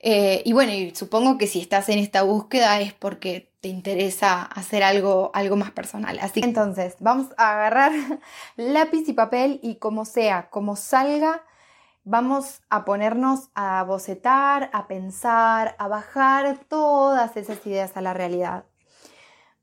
Eh, 0.00 0.42
y 0.44 0.52
bueno, 0.52 0.72
supongo 0.94 1.38
que 1.38 1.46
si 1.46 1.60
estás 1.60 1.88
en 1.88 1.98
esta 1.98 2.22
búsqueda 2.22 2.80
es 2.80 2.92
porque 2.92 3.47
te 3.60 3.68
interesa 3.68 4.42
hacer 4.42 4.82
algo, 4.82 5.30
algo 5.34 5.56
más 5.56 5.72
personal. 5.72 6.18
Así 6.20 6.40
que 6.40 6.46
entonces, 6.46 6.96
vamos 7.00 7.28
a 7.36 7.52
agarrar 7.52 7.92
lápiz 8.56 9.08
y 9.08 9.12
papel 9.12 9.60
y 9.62 9.76
como 9.76 10.04
sea, 10.04 10.48
como 10.50 10.76
salga, 10.76 11.44
vamos 12.04 12.62
a 12.70 12.84
ponernos 12.84 13.50
a 13.54 13.82
bocetar, 13.82 14.70
a 14.72 14.86
pensar, 14.86 15.74
a 15.78 15.88
bajar 15.88 16.60
todas 16.68 17.36
esas 17.36 17.64
ideas 17.66 17.96
a 17.96 18.00
la 18.00 18.14
realidad. 18.14 18.64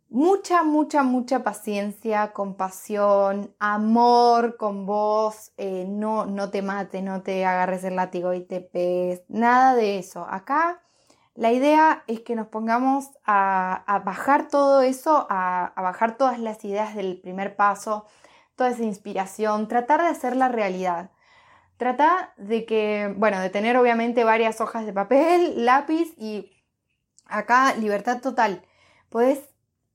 mucha, 0.09 0.63
mucha, 0.63 1.03
mucha 1.03 1.43
paciencia, 1.43 2.31
compasión, 2.33 3.53
amor 3.59 4.57
con 4.57 4.85
vos, 4.85 5.51
eh, 5.57 5.85
no, 5.87 6.25
no 6.25 6.49
te 6.51 6.61
mate, 6.61 7.01
no 7.01 7.21
te 7.23 7.45
agarres 7.45 7.83
el 7.83 7.95
látigo 7.95 8.33
y 8.33 8.41
te 8.41 8.61
pegues, 8.61 9.23
nada 9.29 9.73
de 9.75 9.97
eso. 9.99 10.25
Acá 10.29 10.81
la 11.35 11.51
idea 11.51 12.03
es 12.07 12.21
que 12.21 12.33
nos 12.35 12.47
pongamos 12.47 13.09
a, 13.25 14.01
bajar 14.05 14.47
todo 14.47 14.81
eso, 14.81 15.27
a, 15.29 15.73
bajar 15.75 16.15
todas 16.15 16.39
las 16.39 16.63
ideas 16.63 16.95
del 16.95 17.19
primer 17.19 17.57
paso, 17.57 18.05
toda 18.55 18.69
esa 18.69 18.83
inspiración, 18.83 19.67
tratar 19.67 20.01
de 20.01 20.07
hacer 20.07 20.35
la 20.37 20.47
realidad. 20.47 21.11
Trata 21.75 22.33
de 22.37 22.65
que, 22.65 23.13
bueno, 23.17 23.41
de 23.41 23.49
tener 23.49 23.75
obviamente 23.75 24.23
varias 24.23 24.61
hojas 24.61 24.85
de 24.85 24.93
papel, 24.93 25.65
lápiz 25.65 26.13
y 26.17 26.53
acá 27.25 27.75
libertad 27.75 28.21
total. 28.21 28.63
Puedes 29.09 29.41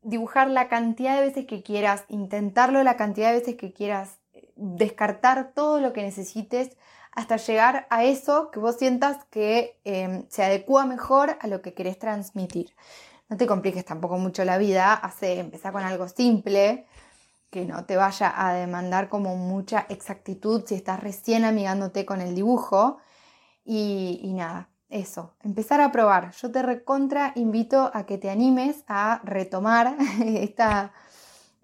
dibujar 0.02 0.50
la 0.50 0.68
cantidad 0.68 1.16
de 1.16 1.26
veces 1.26 1.46
que 1.46 1.62
quieras, 1.62 2.04
intentarlo 2.08 2.82
la 2.82 2.96
cantidad 2.96 3.28
de 3.28 3.38
veces 3.38 3.56
que 3.56 3.72
quieras, 3.72 4.18
descartar 4.56 5.52
todo 5.54 5.80
lo 5.80 5.94
que 5.94 6.02
necesites 6.02 6.76
hasta 7.20 7.36
llegar 7.36 7.86
a 7.90 8.04
eso 8.04 8.50
que 8.50 8.58
vos 8.58 8.76
sientas 8.76 9.24
que 9.30 9.78
em, 9.84 10.26
se 10.28 10.42
adecua 10.42 10.86
mejor 10.86 11.36
a 11.40 11.46
lo 11.48 11.60
que 11.60 11.74
querés 11.74 11.98
transmitir. 11.98 12.74
No 13.28 13.36
te 13.36 13.46
compliques 13.46 13.84
tampoco 13.84 14.16
mucho 14.18 14.44
la 14.44 14.58
vida, 14.58 14.94
hace, 14.94 15.38
empezar 15.38 15.72
con 15.72 15.82
algo 15.82 16.08
simple, 16.08 16.86
que 17.50 17.66
no 17.66 17.84
te 17.84 17.96
vaya 17.96 18.32
a 18.34 18.54
demandar 18.54 19.08
como 19.08 19.36
mucha 19.36 19.86
exactitud 19.88 20.64
si 20.66 20.74
estás 20.76 21.00
recién 21.00 21.44
amigándote 21.44 22.06
con 22.06 22.20
el 22.20 22.34
dibujo. 22.34 22.98
Y, 23.64 24.20
y 24.22 24.32
nada, 24.32 24.70
eso, 24.88 25.34
empezar 25.42 25.80
a 25.80 25.92
probar. 25.92 26.32
Yo 26.32 26.50
te 26.50 26.62
recontra 26.62 27.32
invito 27.36 27.90
a 27.92 28.06
que 28.06 28.18
te 28.18 28.30
animes 28.30 28.82
a 28.88 29.20
retomar 29.24 29.96
esta, 30.24 30.92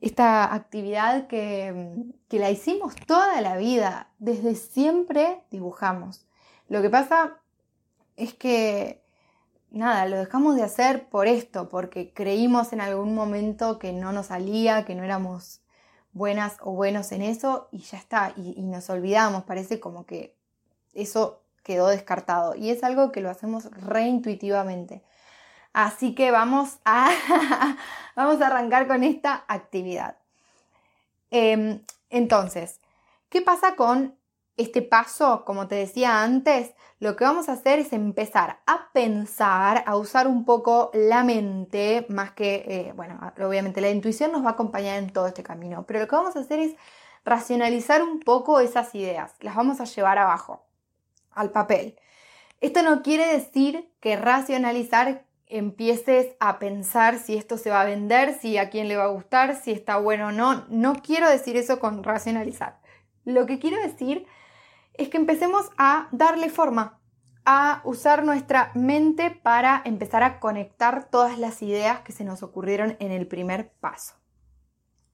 esta 0.01 0.53
actividad 0.55 1.27
que, 1.27 2.13
que, 2.29 2.39
la 2.39 2.51
hicimos 2.51 2.95
toda 3.07 3.41
la 3.41 3.57
vida. 3.57 4.11
Desde 4.19 4.55
siempre 4.55 5.43
dibujamos. 5.51 6.27
Lo 6.69 6.83
que 6.83 6.91
pasa 6.91 7.39
es 8.17 8.35
que, 8.35 9.03
nada, 9.71 10.07
lo 10.07 10.17
dejamos 10.17 10.57
de 10.57 10.63
hacer 10.63 11.09
por 11.09 11.27
esto, 11.27 11.69
porque 11.69 12.13
creímos 12.13 12.73
en 12.73 12.81
algún 12.81 13.15
momento 13.15 13.79
que 13.79 13.93
no 13.93 14.13
nos 14.13 14.27
salía, 14.27 14.85
que 14.85 14.95
no 14.95 15.03
éramos 15.03 15.63
buenas 16.13 16.57
o 16.61 16.73
buenos 16.73 17.13
en 17.13 17.23
eso 17.23 17.69
y 17.73 17.81
ya 17.81 17.99
está, 17.99 18.33
y, 18.37 18.55
y 18.57 18.63
nos 18.63 18.89
olvidamos. 18.91 19.45
Parece 19.45 19.81
como 19.81 20.07
que 20.07 20.37
eso 20.95 21.43
quedó 21.63 21.89
descartado. 21.89 22.55
Y 22.55 22.71
es 22.71 22.85
algo 22.85 23.13
que 23.13 23.21
lo 23.21 23.31
hacemos 23.31 23.71
reintuitivamente. 23.73 25.03
Así 25.77 26.15
que 26.15 26.31
vamos 26.31 26.79
a, 26.87 27.11
vamos 28.17 28.41
a 28.41 28.47
arrancar 28.47 28.87
con 28.87 29.05
esta 29.05 29.45
actividad. 29.47 30.17
Em, 31.31 31.85
entonces, 32.09 32.81
¿qué 33.29 33.43
pasa 33.43 33.77
con 33.77 34.17
este 34.57 34.81
paso? 34.81 35.45
Como 35.45 35.69
te 35.69 35.75
decía 35.75 36.23
antes, 36.23 36.73
lo 36.99 37.15
que 37.15 37.25
vamos 37.25 37.51
a 37.51 37.53
hacer 37.53 37.79
es 37.79 37.93
empezar 37.93 38.61
a 38.65 38.91
pensar, 38.95 39.85
a 39.87 39.97
usar 39.97 40.29
un 40.29 40.47
poco 40.47 40.91
la 40.95 41.25
mente, 41.25 42.07
más 42.09 42.31
que, 42.31 42.65
eh, 42.67 42.93
bueno, 42.97 43.21
obviamente 43.47 43.83
la 43.83 43.91
intuición 43.91 44.33
nos 44.33 44.43
va 44.43 44.49
a 44.49 44.53
acompañar 44.53 44.97
en 44.97 45.13
todo 45.13 45.27
este 45.27 45.43
camino, 45.43 45.85
pero 45.87 46.01
lo 46.01 46.09
que 46.09 46.17
vamos 46.17 46.37
a 46.37 46.41
hacer 46.41 46.59
es 46.59 46.75
racionalizar 47.23 48.03
un 48.03 48.21
poco 48.21 48.61
esas 48.61 48.95
ideas, 48.95 49.35
las 49.41 49.55
vamos 49.55 49.79
a 49.83 49.85
llevar 49.85 50.17
abajo 50.17 50.65
al 51.33 51.51
papel. 51.51 51.99
Esto 52.63 52.83
no 52.83 53.03
quiere 53.03 53.27
decir 53.27 53.93
que 54.01 54.17
racionalizar 54.17 55.26
empieces 55.47 56.35
a 56.41 56.59
pensar 56.59 57.19
si 57.19 57.37
esto 57.37 57.57
se 57.57 57.71
va 57.71 57.83
a 57.83 57.87
vender, 57.87 58.39
si 58.39 58.59
a 58.59 58.71
quién 58.71 58.89
le 58.89 58.97
va 58.97 59.05
a 59.05 59.09
gustar, 59.09 59.57
si 59.57 59.73
está 59.73 59.97
bueno 59.99 60.29
o 60.29 60.33
no. 60.33 60.67
No 60.69 60.95
quiero 61.03 61.29
decir 61.29 61.57
eso 61.57 61.79
con 61.79 62.03
racionalizar. 62.03 62.81
Lo 63.25 63.47
que 63.47 63.59
quiero 63.59 63.81
decir 63.81 64.27
es 64.95 65.09
que 65.09 65.17
empecemos 65.17 65.71
a 65.77 66.09
darle 66.13 66.49
forma, 66.49 67.01
a 67.45 67.81
usar 67.85 68.25
nuestra 68.25 68.73
mente 68.75 69.31
para 69.31 69.83
empezar 69.85 70.23
a 70.23 70.41
conectar 70.41 71.09
todas 71.11 71.39
las 71.39 71.63
ideas 71.63 72.01
que 72.01 72.13
se 72.13 72.25
nos 72.25 72.43
ocurrieron 72.43 72.97
en 72.99 73.13
el 73.13 73.27
primer 73.27 73.73
paso. 73.81 74.15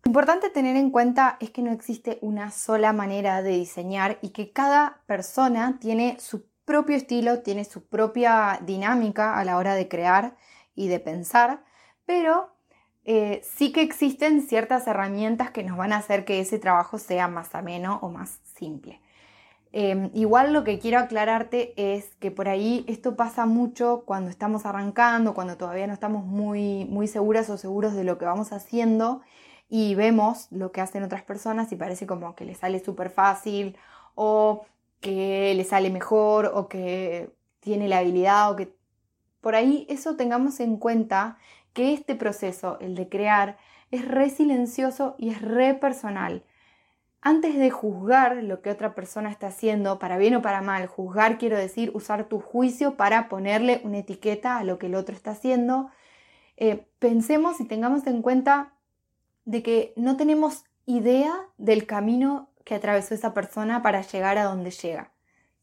Importante 0.04 0.50
tener 0.50 0.76
en 0.76 0.90
cuenta 0.90 1.36
es 1.40 1.50
que 1.50 1.62
no 1.62 1.70
existe 1.70 2.18
una 2.22 2.50
sola 2.50 2.92
manera 2.92 3.40
de 3.42 3.50
diseñar 3.50 4.18
y 4.20 4.30
que 4.30 4.50
cada 4.50 5.02
persona 5.06 5.78
tiene 5.80 6.16
su 6.18 6.44
propio 6.64 6.96
estilo, 6.96 7.40
tiene 7.40 7.64
su 7.64 7.86
propia 7.86 8.60
dinámica 8.62 9.38
a 9.38 9.44
la 9.44 9.56
hora 9.56 9.74
de 9.74 9.88
crear 9.88 10.36
y 10.74 10.88
de 10.88 11.00
pensar, 11.00 11.64
pero 12.06 12.52
eh, 13.04 13.40
sí 13.42 13.72
que 13.72 13.82
existen 13.82 14.42
ciertas 14.42 14.86
herramientas 14.86 15.50
que 15.50 15.64
nos 15.64 15.76
van 15.76 15.92
a 15.92 15.98
hacer 15.98 16.24
que 16.24 16.40
ese 16.40 16.58
trabajo 16.58 16.98
sea 16.98 17.28
más 17.28 17.54
ameno 17.54 17.98
o 18.02 18.10
más 18.10 18.40
simple. 18.44 19.00
Em, 19.72 20.10
igual 20.12 20.52
lo 20.52 20.64
que 20.64 20.78
quiero 20.78 20.98
aclararte 20.98 21.72
es 21.76 22.14
que 22.16 22.30
por 22.30 22.48
ahí 22.48 22.84
esto 22.88 23.16
pasa 23.16 23.46
mucho 23.46 24.02
cuando 24.04 24.30
estamos 24.30 24.66
arrancando, 24.66 25.32
cuando 25.32 25.56
todavía 25.56 25.86
no 25.86 25.94
estamos 25.94 26.26
muy, 26.26 26.84
muy 26.84 27.08
seguras 27.08 27.48
o 27.48 27.56
seguros 27.56 27.94
de 27.94 28.04
lo 28.04 28.18
que 28.18 28.26
vamos 28.26 28.52
haciendo 28.52 29.22
y 29.70 29.94
vemos 29.94 30.48
lo 30.50 30.72
que 30.72 30.82
hacen 30.82 31.02
otras 31.02 31.22
personas 31.22 31.72
y 31.72 31.76
parece 31.76 32.06
como 32.06 32.34
que 32.34 32.44
les 32.44 32.58
sale 32.58 32.84
súper 32.84 33.08
fácil 33.08 33.76
o 34.14 34.66
que 35.02 35.52
le 35.54 35.64
sale 35.64 35.90
mejor 35.90 36.52
o 36.54 36.68
que 36.68 37.30
tiene 37.60 37.88
la 37.88 37.98
habilidad 37.98 38.50
o 38.50 38.56
que 38.56 38.74
por 39.42 39.54
ahí 39.56 39.84
eso 39.90 40.16
tengamos 40.16 40.60
en 40.60 40.76
cuenta 40.78 41.36
que 41.74 41.92
este 41.92 42.14
proceso, 42.14 42.78
el 42.80 42.94
de 42.94 43.08
crear, 43.08 43.58
es 43.90 44.06
re 44.06 44.30
silencioso 44.30 45.16
y 45.18 45.30
es 45.30 45.42
re 45.42 45.74
personal. 45.74 46.44
Antes 47.20 47.56
de 47.56 47.70
juzgar 47.70 48.36
lo 48.42 48.62
que 48.62 48.70
otra 48.70 48.94
persona 48.94 49.30
está 49.30 49.48
haciendo, 49.48 49.98
para 49.98 50.16
bien 50.16 50.36
o 50.36 50.42
para 50.42 50.62
mal, 50.62 50.86
juzgar 50.86 51.38
quiero 51.38 51.58
decir 51.58 51.90
usar 51.94 52.28
tu 52.28 52.40
juicio 52.40 52.96
para 52.96 53.28
ponerle 53.28 53.80
una 53.84 53.98
etiqueta 53.98 54.56
a 54.56 54.64
lo 54.64 54.78
que 54.78 54.86
el 54.86 54.94
otro 54.94 55.14
está 55.14 55.32
haciendo, 55.32 55.90
eh, 56.56 56.86
pensemos 57.00 57.60
y 57.60 57.64
tengamos 57.64 58.06
en 58.06 58.22
cuenta 58.22 58.72
de 59.44 59.62
que 59.64 59.92
no 59.96 60.16
tenemos 60.16 60.64
idea 60.86 61.34
del 61.58 61.86
camino 61.86 62.51
que 62.64 62.74
atravesó 62.74 63.14
esa 63.14 63.34
persona 63.34 63.82
para 63.82 64.02
llegar 64.02 64.38
a 64.38 64.44
donde 64.44 64.70
llega, 64.70 65.12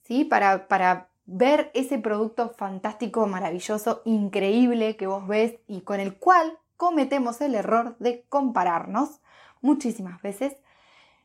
¿sí? 0.03 0.25
Para, 0.25 0.68
para 0.68 1.10
ver 1.25 1.72
ese 1.74 2.00
producto 2.00 2.50
fantástico, 2.50 3.27
maravilloso, 3.27 4.01
increíble 4.06 4.96
que 4.96 5.08
vos 5.08 5.27
ves 5.27 5.56
y 5.68 5.82
con 5.82 6.00
el 6.00 6.18
cual 6.18 6.58
cometemos 6.77 7.41
el 7.41 7.56
error 7.56 7.96
de 8.00 8.25
compararnos 8.29 9.20
muchísimas 9.62 10.22
veces. 10.22 10.56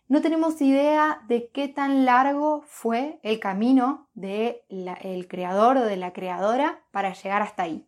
No 0.07 0.21
tenemos 0.21 0.61
idea 0.61 1.23
de 1.28 1.49
qué 1.49 1.69
tan 1.69 2.04
largo 2.04 2.62
fue 2.66 3.19
el 3.23 3.40
camino 3.40 4.09
del 4.14 4.61
el 4.69 5.28
creador 5.28 5.78
o 5.78 5.85
de 5.85 5.97
la 5.97 6.12
creadora 6.12 6.81
para 6.90 7.14
llegar 7.14 7.40
hasta 7.40 7.62
ahí. 7.62 7.87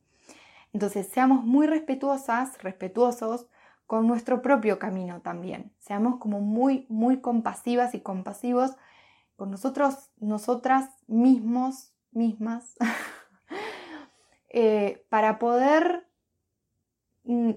Entonces, 0.72 1.08
seamos 1.08 1.44
muy 1.44 1.66
respetuosas, 1.66 2.62
respetuosos 2.62 3.46
con 3.86 4.06
nuestro 4.06 4.42
propio 4.42 4.78
camino 4.78 5.20
también. 5.20 5.72
Seamos 5.78 6.18
como 6.18 6.40
muy, 6.40 6.86
muy 6.88 7.20
compasivas 7.20 7.94
y 7.94 8.00
compasivos 8.00 8.72
con 9.36 9.50
nosotros, 9.50 10.10
nosotras 10.18 10.90
mismos, 11.06 11.92
mismas, 12.10 12.74
eh, 14.48 15.04
para 15.08 15.38
poder 15.38 16.08
mm, 17.24 17.52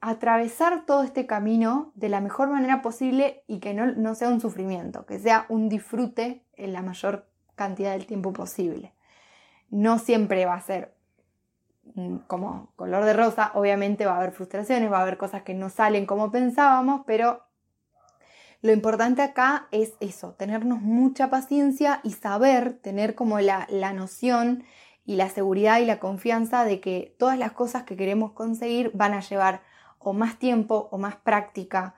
atravesar 0.00 0.86
todo 0.86 1.02
este 1.02 1.26
camino 1.26 1.92
de 1.94 2.08
la 2.08 2.20
mejor 2.20 2.48
manera 2.48 2.80
posible 2.80 3.44
y 3.46 3.58
que 3.58 3.74
no, 3.74 3.86
no 3.86 4.14
sea 4.14 4.28
un 4.28 4.40
sufrimiento, 4.40 5.04
que 5.04 5.18
sea 5.18 5.46
un 5.48 5.68
disfrute 5.68 6.44
en 6.54 6.72
la 6.72 6.82
mayor 6.82 7.28
cantidad 7.54 7.92
del 7.92 8.06
tiempo 8.06 8.32
posible. 8.32 8.94
No 9.68 9.98
siempre 9.98 10.46
va 10.46 10.54
a 10.54 10.60
ser 10.60 10.94
como 12.26 12.72
color 12.76 13.04
de 13.04 13.12
rosa, 13.12 13.52
obviamente 13.54 14.06
va 14.06 14.14
a 14.14 14.16
haber 14.18 14.32
frustraciones, 14.32 14.90
va 14.90 14.98
a 14.98 15.02
haber 15.02 15.16
cosas 15.16 15.42
que 15.42 15.54
no 15.54 15.70
salen 15.70 16.06
como 16.06 16.30
pensábamos, 16.30 17.02
pero 17.06 17.42
lo 18.62 18.72
importante 18.72 19.22
acá 19.22 19.68
es 19.70 19.94
eso, 20.00 20.32
tenernos 20.32 20.82
mucha 20.82 21.30
paciencia 21.30 22.00
y 22.04 22.12
saber, 22.12 22.74
tener 22.74 23.14
como 23.14 23.40
la, 23.40 23.66
la 23.70 23.92
noción 23.92 24.64
y 25.04 25.16
la 25.16 25.30
seguridad 25.30 25.80
y 25.80 25.86
la 25.86 25.98
confianza 25.98 26.64
de 26.64 26.80
que 26.80 27.16
todas 27.18 27.38
las 27.38 27.52
cosas 27.52 27.84
que 27.84 27.96
queremos 27.96 28.32
conseguir 28.32 28.90
van 28.92 29.14
a 29.14 29.20
llevar 29.20 29.62
o 29.98 30.12
más 30.12 30.38
tiempo 30.38 30.88
o 30.90 30.98
más 30.98 31.16
práctica 31.16 31.94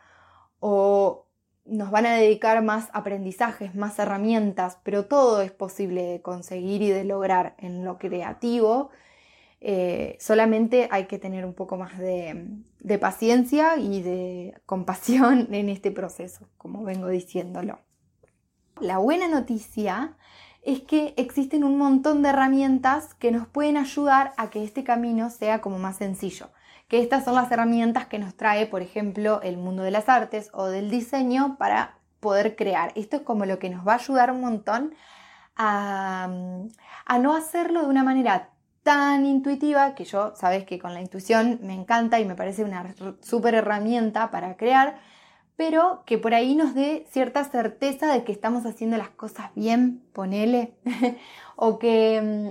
o 0.61 1.27
nos 1.65 1.91
van 1.91 2.07
a 2.07 2.15
dedicar 2.15 2.63
más 2.63 2.89
aprendizajes, 2.93 3.75
más 3.75 3.99
herramientas, 3.99 4.79
pero 4.83 5.07
todo 5.07 5.43
es 5.43 5.53
posible 5.53 6.03
de 6.03 6.23
conseguir 6.23 6.83
y 6.83 6.91
de 6.91 7.05
lograr 7.05 7.55
en 7.59 7.85
lo 7.85 7.99
creativo 7.99 8.91
eh, 9.65 10.17
solamente 10.19 10.89
hay 10.91 11.07
que 11.07 11.21
tener 11.21 11.47
un 11.47 11.55
poco 11.55 11.77
más 11.77 11.97
de, 11.97 12.99
paciencia 13.01 13.77
y 13.77 14.03
de 14.03 14.61
compasión 14.67 15.47
en 15.55 15.69
este 15.69 15.93
proceso, 15.93 16.49
como 16.59 16.83
vengo 16.83 17.07
diciéndolo. 17.07 17.79
La 18.81 18.99
buena 18.99 19.29
noticia 19.29 20.17
es 20.63 20.81
que 20.81 21.15
existen 21.17 21.63
un 21.63 21.79
montón 21.79 22.23
de 22.23 22.31
herramientas 22.31 23.15
que 23.15 23.31
nos 23.31 23.47
pueden 23.47 23.77
ayudar 23.77 24.33
a 24.37 24.51
que 24.51 24.65
este 24.65 24.83
camino 24.83 25.31
sea 25.31 25.61
como 25.61 25.79
más 25.79 25.99
sencillo, 25.99 26.51
que 26.89 27.01
estas 27.01 27.25
son 27.25 27.37
las 27.37 27.51
herramientas 27.53 28.07
que 28.07 28.19
nos 28.19 28.35
trae, 28.35 28.67
por 28.67 28.83
ejemplo, 28.83 29.41
el 29.43 29.59
mundo 29.59 29.85
de 29.85 29.93
las 29.93 30.09
artes 30.09 30.51
o 30.53 30.67
del 30.67 30.91
diseño 30.91 31.57
para 31.57 31.99
poder 32.19 32.57
crear. 32.57 32.93
Esto 32.97 33.19
es 33.19 33.23
como 33.23 33.47
lo 33.47 33.61
que 33.61 33.71
nos 33.71 33.87
va 33.87 33.93
a 33.93 33.97
ayudar 33.99 34.33
un 34.33 34.41
montón 34.41 34.93
a, 35.55 36.29
a 37.05 37.19
no 37.19 37.37
hacerlo 37.37 37.83
de 37.83 37.89
una 37.89 38.03
manera 38.03 38.52
tan 38.83 39.27
intuitiva, 39.27 39.95
que 39.95 40.05
yo 40.05 40.35
sabes 40.37 40.65
que 40.65 40.79
con 40.79 40.95
la 40.95 41.01
intuición 41.01 41.61
me 41.63 41.75
encanta 41.75 42.21
y 42.21 42.25
me 42.25 42.35
parece 42.35 42.65
una 42.65 42.95
súper 43.21 43.55
herramienta 43.55 44.31
para 44.31 44.57
crear, 44.57 44.99
pero 45.57 46.03
que 46.07 46.19
por 46.19 46.35
ahí 46.35 46.55
nos 46.55 46.75
dé 46.75 47.07
cierta 47.11 47.45
certeza 47.45 48.13
de 48.13 48.25
que 48.25 48.33
estamos 48.33 48.67
haciendo 48.67 48.97
las 48.97 49.11
cosas 49.11 49.51
bien, 49.55 50.03
ponele, 50.13 50.75
o 51.57 51.79
que 51.79 52.51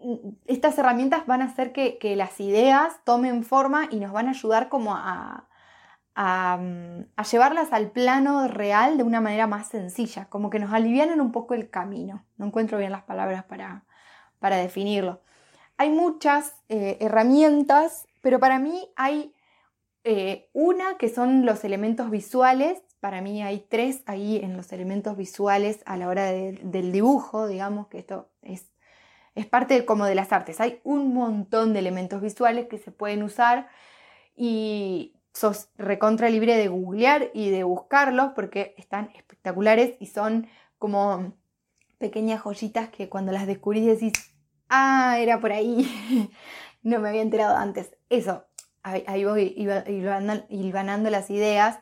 mm, 0.00 0.28
estas 0.46 0.78
herramientas 0.78 1.26
van 1.26 1.42
a 1.42 1.46
hacer 1.46 1.72
que, 1.72 1.98
las 2.16 2.40
ideas 2.40 3.00
tomen 3.04 3.44
forma 3.44 3.88
y 3.90 4.00
nos 4.00 4.12
van 4.12 4.28
a 4.28 4.30
ayudar 4.30 4.68
como 4.68 4.94
a, 4.94 5.48
a, 6.14 6.58
a, 7.16 7.22
llevarlas 7.24 7.72
al 7.72 7.90
plano 7.90 8.48
real 8.48 8.96
de 8.96 9.02
una 9.02 9.20
manera 9.20 9.46
más 9.46 9.68
sencilla, 9.68 10.26
como 10.26 10.50
que 10.50 10.60
nos 10.60 10.72
alivianan 10.72 11.20
un 11.20 11.32
poco 11.32 11.54
el 11.54 11.68
camino. 11.68 12.24
No 12.36 12.46
encuentro 12.46 12.78
bien 12.78 12.92
las 12.92 13.02
palabras 13.02 13.44
para, 13.44 13.84
para 14.38 14.56
definirlo. 14.56 15.20
Hay 15.78 15.90
muchas 15.90 16.56
eh, 16.68 16.98
herramientas, 17.00 18.06
pero 18.20 18.40
para 18.40 18.58
mí 18.58 18.88
hay 18.96 19.32
eh, 20.02 20.50
una 20.52 20.96
que 20.98 21.08
son 21.08 21.46
los 21.46 21.62
elementos 21.62 22.10
visuales. 22.10 22.82
Para 22.98 23.20
mí 23.20 23.44
hay 23.44 23.60
tres 23.60 24.02
ahí 24.06 24.38
en 24.38 24.56
los 24.56 24.72
elementos 24.72 25.16
visuales 25.16 25.80
a 25.86 25.96
la 25.96 26.08
hora 26.08 26.32
del 26.32 26.90
dibujo, 26.90 27.46
digamos 27.46 27.86
que 27.86 27.98
esto 27.98 28.28
es, 28.42 28.72
es 29.36 29.46
parte 29.46 29.84
como 29.84 30.04
de 30.04 30.16
las 30.16 30.32
artes. 30.32 30.60
Hay 30.60 30.80
un 30.82 31.14
montón 31.14 31.72
de 31.72 31.78
elementos 31.78 32.20
visuales 32.20 32.66
que 32.66 32.78
se 32.78 32.90
pueden 32.90 33.22
usar 33.22 33.68
y 34.34 35.14
sos 35.32 35.68
recontra 35.76 36.28
libre 36.28 36.56
de 36.56 36.66
googlear 36.66 37.30
y 37.34 37.50
de 37.50 37.62
buscarlos 37.62 38.32
porque 38.34 38.74
están 38.78 39.10
espectaculares 39.14 39.94
y 40.00 40.06
son 40.06 40.48
como 40.78 41.34
pequeñas 41.98 42.42
joyitas 42.42 42.88
que 42.88 43.08
cuando 43.08 43.30
las 43.30 43.46
descubrís 43.46 43.86
decís, 43.86 44.34
ah, 44.68 45.16
era 45.18 45.40
por 45.40 45.52
ahí, 45.52 46.30
no 46.82 47.00
me 47.00 47.08
había 47.08 47.22
enterado 47.22 47.56
antes. 47.56 47.90
Eso, 48.10 48.44
ahí 48.82 49.24
voy 49.24 49.54
hilvanando 50.48 51.10
las 51.10 51.30
ideas 51.30 51.78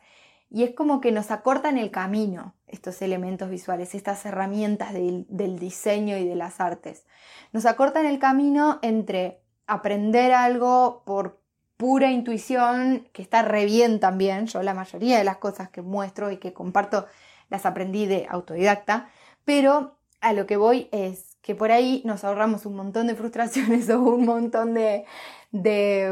y 0.51 0.63
es 0.65 0.75
como 0.75 1.01
que 1.01 1.13
nos 1.13 1.31
acortan 1.31 1.79
el 1.79 1.91
camino 1.91 2.55
estos 2.67 3.01
elementos 3.03 3.49
visuales, 3.49 3.95
estas 3.95 4.25
herramientas 4.27 4.93
del, 4.93 5.27
del, 5.29 5.59
diseño 5.59 6.17
y 6.17 6.27
de 6.27 6.35
las 6.35 6.61
artes. 6.61 7.07
Nos 7.53 7.67
acortan 7.67 8.07
el 8.07 8.19
camino 8.19 8.79
entre 8.83 9.41
aprender 9.67 10.33
algo 10.33 11.03
por 11.05 11.41
pura 11.77 12.11
intuición, 12.11 13.09
que 13.13 13.23
está 13.23 13.43
re 13.43 13.67
bien 13.67 14.01
también, 14.01 14.47
yo 14.47 14.63
la 14.63 14.75
mayoría 14.75 15.19
de 15.19 15.25
las 15.25 15.37
cosas 15.37 15.69
que 15.69 15.83
muestro 15.83 16.31
y 16.31 16.39
que 16.39 16.53
comparto 16.53 17.07
las 17.49 17.67
aprendí 17.67 18.07
de 18.07 18.27
autodidacta, 18.29 19.09
pero 19.45 19.99
a 20.21 20.33
lo 20.33 20.47
que 20.47 20.57
voy 20.57 20.89
es 20.91 21.26
que 21.47 21.55
por 21.55 21.71
ahí 21.71 22.03
nos 22.05 22.25
ahorramos 22.25 22.67
un 22.67 22.75
montón 22.75 23.07
de 23.07 23.15
frustraciones 23.15 23.89
o 23.91 24.01
un 24.01 24.27
montón 24.27 24.75
de, 24.75 25.05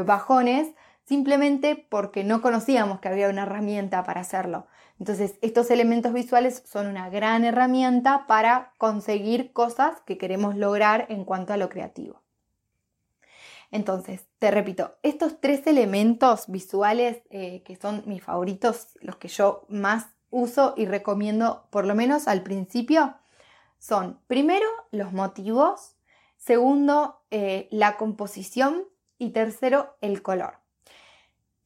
bajones 0.05 0.69
simplemente 1.03 1.75
porque 1.75 2.23
no 2.23 2.41
conocíamos 2.41 3.01
que 3.01 3.09
había 3.09 3.29
una 3.29 3.43
herramienta 3.43 4.03
para 4.05 4.21
hacerlo. 4.21 4.65
Entonces, 4.97 5.35
estos 5.41 5.69
elementos 5.71 6.13
visuales 6.13 6.63
son 6.65 6.87
una 6.87 7.09
gran 7.09 7.43
herramienta 7.43 8.25
para 8.27 8.71
conseguir 8.77 9.51
cosas 9.51 9.99
que 10.05 10.17
queremos 10.17 10.55
lograr 10.55 11.05
en 11.09 11.25
cuanto 11.25 11.51
a 11.51 11.57
lo 11.57 11.67
creativo. 11.67 12.21
Entonces, 13.71 14.25
te 14.39 14.51
repito, 14.51 14.95
estos 15.03 15.41
tres 15.41 15.67
elementos 15.67 16.45
visuales 16.47 17.21
eh, 17.29 17.61
que 17.65 17.75
son 17.75 18.03
mis 18.05 18.23
favoritos, 18.23 18.87
los 19.01 19.17
que 19.17 19.27
yo 19.27 19.65
más 19.67 20.07
uso 20.29 20.73
y 20.77 20.85
recomiendo, 20.85 21.67
por 21.71 21.85
lo 21.85 21.93
menos 21.93 22.29
al 22.29 22.41
principio, 22.41 23.15
son, 23.85 24.19
primero, 24.25 24.65
los 24.89 25.13
motivos, 25.13 25.95
segundo, 26.37 27.21
eh, 27.29 27.67
la 27.69 27.97
composición 27.97 28.85
y 29.19 29.29
tercero, 29.29 29.95
el 30.01 30.23
color. 30.23 30.57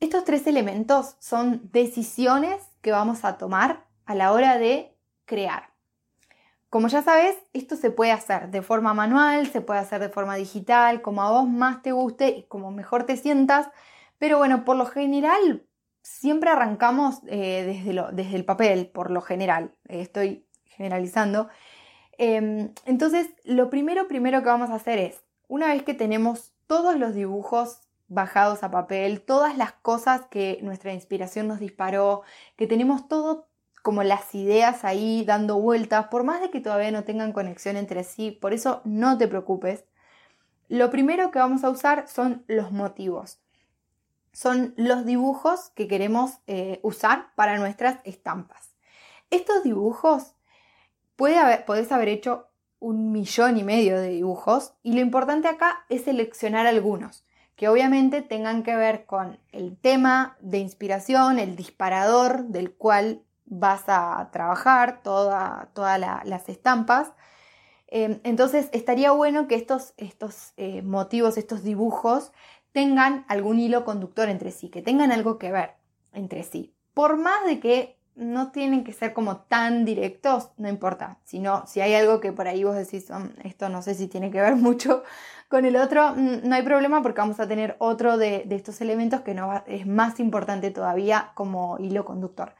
Estos 0.01 0.25
tres 0.25 0.45
elementos 0.45 1.15
son 1.19 1.69
decisiones 1.71 2.61
que 2.81 2.91
vamos 2.91 3.23
a 3.23 3.37
tomar 3.37 3.85
a 4.05 4.15
la 4.15 4.33
hora 4.33 4.57
de 4.57 4.97
crear. 5.23 5.69
Como 6.69 6.89
ya 6.89 7.01
sabes, 7.01 7.37
esto 7.53 7.77
se 7.77 7.89
puede 7.89 8.11
hacer 8.11 8.51
de 8.51 8.63
forma 8.63 8.93
manual, 8.93 9.47
se 9.47 9.61
puede 9.61 9.79
hacer 9.79 10.01
de 10.01 10.09
forma 10.09 10.35
digital, 10.35 11.01
como 11.01 11.21
a 11.21 11.31
vos 11.31 11.47
más 11.47 11.81
te 11.81 11.93
guste 11.93 12.27
y 12.29 12.43
como 12.47 12.69
mejor 12.69 13.05
te 13.05 13.15
sientas, 13.15 13.69
pero 14.17 14.39
bueno, 14.39 14.65
por 14.65 14.75
lo 14.75 14.85
general 14.85 15.65
siempre 16.01 16.49
arrancamos 16.49 17.21
eh, 17.27 17.63
desde, 17.65 18.11
desde 18.11 18.35
el 18.35 18.43
papel, 18.43 18.87
por 18.87 19.09
lo 19.09 19.21
general, 19.21 19.73
estoy 19.87 20.45
generalizando, 20.65 21.49
Em, 22.21 22.73
entonces, 22.85 23.29
lo 23.45 23.69
primero, 23.69 24.09
primero 24.09 24.43
que 24.43 24.49
vamos 24.49 24.69
a 24.71 24.75
hacer 24.75 24.99
es, 24.99 25.23
una 25.47 25.67
vez 25.67 25.83
que 25.83 25.93
tenemos 25.93 26.51
todos 26.67 26.99
los 26.99 27.15
dibujos 27.15 27.79
bajados 28.09 28.61
a 28.61 28.69
papel, 28.69 29.21
todas 29.21 29.57
las 29.57 29.71
cosas 29.71 30.23
que 30.29 30.59
nuestra 30.61 30.91
inspiración 30.91 31.47
nos 31.47 31.59
disparó, 31.59 32.23
que 32.57 32.67
tenemos 32.67 33.07
todo 33.07 33.47
como 33.83 34.03
las 34.03 34.35
ideas 34.35 34.83
ahí 34.83 35.23
dando 35.25 35.61
vueltas, 35.61 36.07
por 36.07 36.25
más 36.25 36.41
de 36.41 36.49
que 36.49 36.59
todavía 36.59 36.91
no 36.91 37.05
tengan 37.05 37.31
conexión 37.31 37.77
entre 37.77 38.03
sí, 38.03 38.31
por 38.31 38.51
eso 38.51 38.81
no 38.83 39.17
te 39.17 39.29
preocupes. 39.29 39.85
Lo 40.67 40.91
primero 40.91 41.31
que 41.31 41.39
vamos 41.39 41.63
a 41.63 41.69
usar 41.69 42.09
son 42.09 42.43
los 42.47 42.73
motivos. 42.73 43.39
Son 44.33 44.73
los 44.75 45.05
dibujos 45.05 45.69
que 45.69 45.87
queremos 45.87 46.39
eh, 46.47 46.81
usar 46.83 47.33
para 47.35 47.57
nuestras 47.57 47.99
estampas. 48.03 48.75
Estos 49.31 49.63
dibujos 49.63 50.35
Puede 51.19 51.37
haber, 51.37 51.65
podés 51.65 51.91
haber 51.91 52.07
hecho 52.07 52.47
un 52.79 53.11
millón 53.11 53.57
y 53.57 53.63
medio 53.65 53.99
de 53.99 54.07
dibujos 54.07 54.71
y 54.83 54.93
lo 54.93 55.01
importante 55.01 55.49
acá 55.49 55.85
es 55.89 56.05
seleccionar 56.05 56.65
algunos 56.65 57.25
que 57.57 57.67
obviamente 57.67 58.21
tengan 58.21 58.63
que 58.63 58.77
ver 58.77 59.05
con 59.05 59.37
el 59.51 59.75
tema 59.75 60.37
de 60.39 60.59
inspiración, 60.59 61.37
el 61.37 61.57
disparador 61.57 62.45
del 62.45 62.71
cual 62.71 63.21
vas 63.43 63.83
a 63.87 64.29
trabajar 64.31 65.03
todas 65.03 65.67
las 66.23 66.47
estampas. 66.47 67.11
Em, 67.87 68.21
entonces 68.23 68.69
estaría 68.71 69.11
bueno 69.11 69.49
que 69.49 69.55
estos, 69.55 69.93
estos 69.97 70.53
eh, 70.55 70.83
motivos, 70.83 71.37
estos 71.37 71.63
dibujos 71.63 72.31
tengan 72.71 73.25
algún 73.27 73.59
hilo 73.59 73.83
conductor 73.83 74.29
entre 74.29 74.51
sí, 74.51 74.69
que 74.69 74.81
tengan 74.81 75.11
algo 75.11 75.37
que 75.37 75.51
ver 75.51 75.73
entre 76.13 76.43
sí. 76.43 76.73
Por 76.93 77.17
más 77.17 77.43
de 77.45 77.59
que 77.59 77.98
no 78.19 78.51
tienen 78.51 78.83
que 78.83 78.93
ser 78.93 79.13
como 79.13 79.37
tan 79.37 79.85
directos, 79.85 80.51
no 80.57 80.69
importa. 80.69 81.17
Sino, 81.23 81.65
si 81.65 81.81
hay 81.81 81.95
algo 81.95 82.19
que 82.19 82.33
por 82.33 82.47
ahí 82.47 82.63
vos 82.63 82.75
decís, 82.75 83.09
mm, 83.09 83.47
esto 83.47 83.69
no 83.69 83.81
sé 83.81 83.95
si 83.95 84.07
tiene 84.07 84.29
que 84.29 84.41
ver 84.41 84.55
mucho 84.57 85.03
con 85.47 85.65
el 85.65 85.75
otro, 85.77 86.13
mm, 86.15 86.47
no 86.47 86.55
hay 86.55 86.63
problema 86.63 87.01
porque 87.01 87.21
vamos 87.21 87.39
a 87.39 87.47
tener 87.47 87.75
otro 87.79 88.17
de, 88.17 88.45
estos 88.49 88.81
elementos 88.81 89.21
que 89.21 89.33
no 89.33 89.63
es 89.67 89.87
más 89.87 90.19
importante 90.19 90.69
todavía 90.71 91.31
como 91.33 91.77
hilo 91.79 92.05
conductor. 92.05 92.53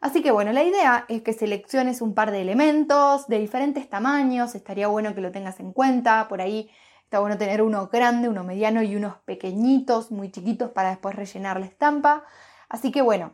Así 0.00 0.22
que 0.22 0.30
bueno, 0.30 0.52
la 0.52 0.62
idea 0.62 1.06
es 1.08 1.22
que 1.22 1.32
selecciones 1.32 2.02
un 2.02 2.14
par 2.14 2.30
de 2.30 2.42
elementos 2.42 3.28
de 3.28 3.38
diferentes 3.38 3.88
tamaños, 3.88 4.54
estaría 4.54 4.88
bueno 4.88 5.14
que 5.14 5.20
lo 5.22 5.32
tengas 5.32 5.58
en 5.60 5.72
cuenta, 5.72 6.28
por 6.28 6.40
ahí 6.42 6.70
está 7.04 7.20
bueno 7.20 7.38
tener 7.38 7.62
uno 7.62 7.88
grande, 7.88 8.28
uno 8.28 8.44
mediano 8.44 8.82
y 8.82 8.96
unos 8.96 9.16
pequeñitos, 9.24 10.10
muy 10.10 10.30
chiquitos 10.30 10.70
para 10.72 10.90
después 10.90 11.14
rellenar 11.16 11.60
la 11.60 11.66
estampa. 11.66 12.24
Así 12.68 12.92
que 12.92 13.00
bueno, 13.02 13.32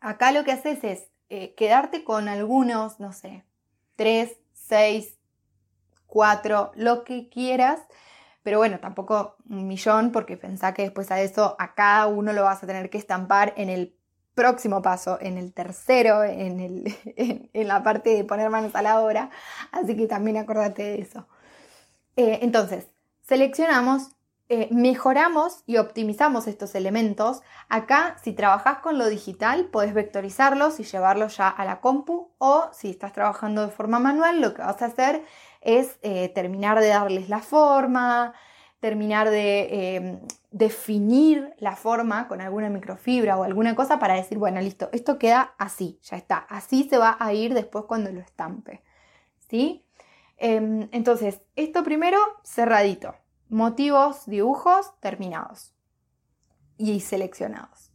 acá 0.00 0.32
lo 0.32 0.44
que 0.44 0.52
haces 0.52 0.82
es 0.84 1.08
eh, 1.28 1.54
quedarte 1.54 2.04
con 2.04 2.28
algunos, 2.28 2.98
no 3.00 3.12
sé, 3.12 3.44
tres, 3.96 4.36
seis, 4.52 5.18
cuatro, 6.06 6.72
lo 6.74 7.04
que 7.04 7.28
quieras. 7.28 7.80
Pero 8.42 8.58
bueno, 8.58 8.80
tampoco 8.80 9.36
un 9.48 9.68
millón 9.68 10.12
porque 10.12 10.36
pensá 10.36 10.74
que 10.74 10.82
después 10.82 11.10
a 11.10 11.20
eso 11.20 11.56
a 11.58 11.74
cada 11.74 12.06
uno 12.06 12.32
lo 12.32 12.44
vas 12.44 12.62
a 12.62 12.66
tener 12.66 12.90
que 12.90 12.98
estampar 12.98 13.52
en 13.56 13.68
el 13.68 13.94
próximo 14.34 14.80
paso, 14.80 15.18
en 15.20 15.36
el 15.36 15.52
tercero, 15.52 16.24
en, 16.24 16.60
el, 16.60 16.96
en, 17.52 17.68
la 17.68 17.82
parte 17.82 18.10
de 18.10 18.24
poner 18.24 18.50
manos 18.50 18.74
a 18.74 18.82
la 18.82 19.00
obra. 19.00 19.30
Así 19.72 19.96
que 19.96 20.06
también 20.06 20.38
acordate 20.38 20.82
de 20.82 21.00
eso. 21.02 21.28
Eh, 22.16 22.40
entonces, 22.42 22.88
seleccionamos 23.22 24.16
eh, 24.52 24.66
mejoramos 24.72 25.62
y 25.64 25.76
optimizamos 25.76 26.48
estos 26.48 26.74
elementos. 26.74 27.40
Acá, 27.68 28.16
si 28.20 28.32
trabajas 28.32 28.78
con 28.78 28.98
lo 28.98 29.08
digital, 29.08 29.66
puedes 29.66 29.94
vectorizarlos 29.94 30.80
y 30.80 30.82
llevarlos 30.82 31.36
ya 31.36 31.46
a 31.46 31.64
la 31.64 31.80
compu 31.80 32.32
o 32.38 32.68
si 32.72 32.90
estás 32.90 33.12
trabajando 33.12 33.64
de 33.64 33.70
forma 33.70 34.00
manual, 34.00 34.40
lo 34.40 34.52
que 34.52 34.62
vas 34.62 34.82
a 34.82 34.86
hacer 34.86 35.22
es 35.60 36.00
eh, 36.02 36.30
terminar 36.30 36.80
de 36.80 36.88
darles 36.88 37.28
la 37.28 37.38
forma, 37.38 38.34
terminar 38.80 39.30
de 39.30 39.94
em, 39.96 40.20
definir 40.50 41.54
la 41.58 41.76
forma 41.76 42.26
con 42.26 42.40
alguna 42.40 42.70
microfibra 42.70 43.38
o 43.38 43.44
alguna 43.44 43.76
cosa 43.76 44.00
para 44.00 44.14
decir, 44.14 44.36
bueno, 44.38 44.60
listo, 44.60 44.88
esto 44.92 45.16
queda 45.16 45.54
así, 45.58 46.00
ya 46.02 46.16
está, 46.16 46.38
así 46.38 46.88
se 46.90 46.98
va 46.98 47.16
a 47.20 47.32
ir 47.32 47.54
después 47.54 47.84
cuando 47.84 48.10
lo 48.10 48.18
estampe. 48.18 48.82
¿Sí? 49.48 49.86
Em, 50.38 50.88
entonces, 50.90 51.40
esto 51.54 51.84
primero 51.84 52.18
cerradito 52.42 53.14
motivos, 53.50 54.26
dibujos 54.26 54.98
terminados. 55.00 55.74
y 56.78 57.00
seleccionados. 57.00 57.90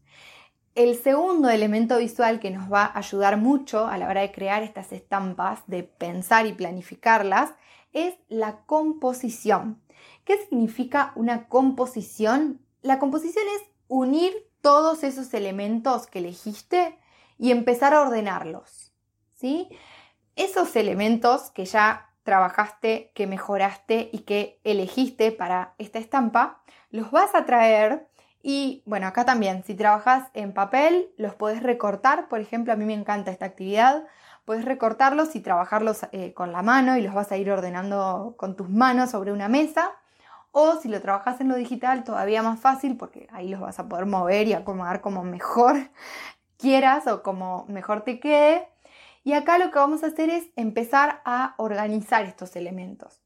El 0.75 0.95
segundo 0.95 1.49
elemento 1.49 1.97
visual 1.97 2.39
que 2.39 2.51
nos 2.51 2.71
va 2.71 2.83
a 2.83 2.99
ayudar 2.99 3.37
mucho 3.37 3.87
a 3.87 3.97
la 3.97 4.07
hora 4.07 4.21
de 4.21 4.31
crear 4.31 4.61
estas 4.61 4.91
estampas, 4.91 5.63
de 5.65 5.81
pensar 5.81 6.45
y 6.45 6.53
planificarlas, 6.53 7.49
es 7.93 8.13
la 8.27 8.57
composición. 8.67 9.81
¿Qué 10.23 10.37
significa 10.37 11.13
una 11.15 11.47
composición? 11.47 12.59
La 12.83 12.99
composición 12.99 13.45
es 13.55 13.63
unir 13.87 14.33
todos 14.61 15.03
esos 15.03 15.33
elementos 15.33 16.05
que 16.05 16.19
elegiste 16.19 16.99
y 17.39 17.51
empezar 17.51 17.93
a 17.93 18.01
ordenarlos. 18.01 18.91
¿sí? 19.33 19.69
Esos 20.35 20.75
elementos 20.75 21.51
que 21.51 21.65
ya 21.65 22.13
trabajaste, 22.25 23.11
que 23.13 23.27
mejoraste 23.27 24.09
y 24.11 24.19
que 24.19 24.59
elegiste 24.63 25.31
para 25.31 25.75
esta 25.77 25.99
estampa, 25.99 26.59
los 26.89 27.11
vas 27.11 27.35
a 27.35 27.45
traer 27.45 28.07
y 28.41 28.83
bueno, 28.85 29.07
acá 29.07 29.25
también, 29.25 29.63
si 29.63 29.75
trabajas 29.75 30.29
en 30.33 30.53
papel, 30.53 31.09
los 31.17 31.35
podés 31.35 31.63
recortar, 31.63 32.27
por 32.27 32.39
ejemplo, 32.39 32.73
a 32.73 32.75
mí 32.75 32.85
me 32.85 32.93
encanta 32.93 33.31
esta 33.31 33.45
actividad, 33.45 34.03
puedes 34.43 34.65
recortarlos 34.65 35.35
y 35.35 35.39
trabajarlos 35.39 36.07
eh, 36.11 36.33
con 36.33 36.51
la 36.51 36.63
mano 36.63 36.97
y 36.97 37.01
los 37.01 37.13
vas 37.13 37.31
a 37.31 37.37
ir 37.37 37.49
ordenando 37.51 38.33
con 38.37 38.55
tus 38.55 38.69
manos 38.69 39.11
sobre 39.11 39.31
una 39.31 39.47
mesa. 39.47 39.91
O 40.51 40.79
si 40.79 40.89
lo 40.89 41.01
trabajas 41.01 41.41
en 41.41 41.49
lo 41.49 41.55
digital, 41.55 42.03
todavía 42.03 42.41
más 42.41 42.59
fácil 42.59 42.97
porque 42.97 43.27
ahí 43.31 43.49
los 43.49 43.61
vas 43.61 43.79
a 43.79 43.87
poder 43.87 44.05
mover 44.07 44.47
y 44.47 44.53
acomodar 44.53 45.01
como 45.01 45.23
mejor 45.23 45.75
quieras 46.57 47.07
o 47.07 47.23
como 47.23 47.65
mejor 47.67 48.01
te 48.01 48.19
quede. 48.19 48.67
Y 49.25 49.33
acá 49.33 49.57
lo 49.57 49.71
que 49.71 49.79
vamos 49.79 50.03
a 50.03 50.07
hacer 50.07 50.29
es 50.29 50.45
empezar 50.55 51.23
a 51.25 51.55
organizar 51.57 52.23
estos 52.25 52.55
elementos. 52.55 53.23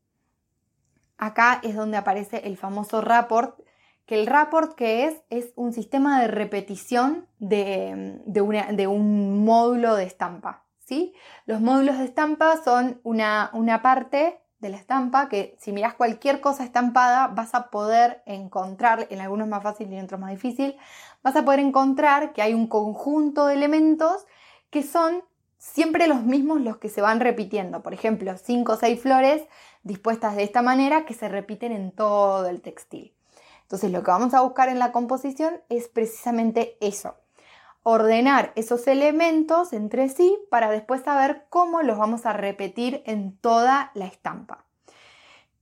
Acá 1.17 1.59
es 1.61 1.75
donde 1.75 1.97
aparece 1.97 2.47
el 2.47 2.55
famoso 2.55 3.01
rapport, 3.01 3.59
que 4.05 4.17
el 4.17 4.25
rapport 4.25 4.75
que 4.75 5.05
es 5.05 5.21
es 5.29 5.51
un 5.57 5.73
sistema 5.73 6.21
de 6.21 6.29
repetición 6.29 7.27
de, 7.39 8.21
de 8.25 8.87
un 8.87 9.43
módulo 9.43 9.95
de 9.95 10.05
estampa. 10.05 10.63
¿sí? 10.79 11.13
Los 11.45 11.59
módulos 11.59 11.97
de 11.97 12.05
estampa 12.05 12.55
son 12.63 13.01
una, 13.03 13.49
una 13.51 13.81
parte 13.81 14.41
de 14.59 14.69
la 14.69 14.77
estampa 14.77 15.27
que 15.27 15.57
si 15.59 15.73
miras 15.73 15.95
cualquier 15.95 16.39
cosa 16.39 16.63
estampada 16.63 17.27
vas 17.27 17.53
a 17.53 17.69
poder 17.69 18.23
encontrar, 18.25 19.05
en 19.09 19.19
algunos 19.19 19.49
más 19.49 19.63
fácil 19.63 19.91
y 19.91 19.97
en 19.97 20.05
otros 20.05 20.21
más 20.21 20.31
difícil, 20.31 20.77
vas 21.23 21.35
a 21.35 21.43
poder 21.43 21.59
encontrar 21.59 22.31
que 22.31 22.41
hay 22.41 22.53
un 22.53 22.67
conjunto 22.67 23.47
de 23.47 23.55
elementos 23.55 24.25
que 24.69 24.81
son 24.81 25.23
siempre 25.59 26.07
los 26.07 26.23
mismos 26.23 26.61
los 26.61 26.77
que 26.77 26.89
se 26.89 27.01
van 27.01 27.19
repitiendo. 27.19 27.83
Por 27.83 27.93
ejemplo, 27.93 28.35
cinco 28.37 28.71
o 28.73 28.77
seis 28.77 28.99
flores 28.99 29.43
dispuestas 29.83 30.35
de 30.35 30.43
esta 30.43 30.63
manera 30.63 31.05
que 31.05 31.13
se 31.13 31.29
repiten 31.29 31.71
en 31.71 31.91
todo 31.91 32.47
el 32.47 32.61
textil. 32.61 33.13
Entonces 33.61 33.91
lo 33.91 34.01
que 34.01 34.09
vamos 34.09 34.33
a 34.33 34.41
buscar 34.41 34.69
en 34.69 34.79
la 34.79 34.91
composición 34.91 35.61
es 35.69 35.87
precisamente 35.87 36.77
eso. 36.81 37.15
Ordenar 37.83 38.51
esos 38.55 38.87
elementos 38.87 39.73
entre 39.73 40.09
sí 40.09 40.37
para 40.49 40.71
después 40.71 41.03
saber 41.03 41.45
cómo 41.49 41.83
los 41.83 41.97
vamos 41.97 42.25
a 42.25 42.33
repetir 42.33 43.03
en 43.05 43.37
toda 43.37 43.91
la 43.93 44.05
estampa. 44.05 44.65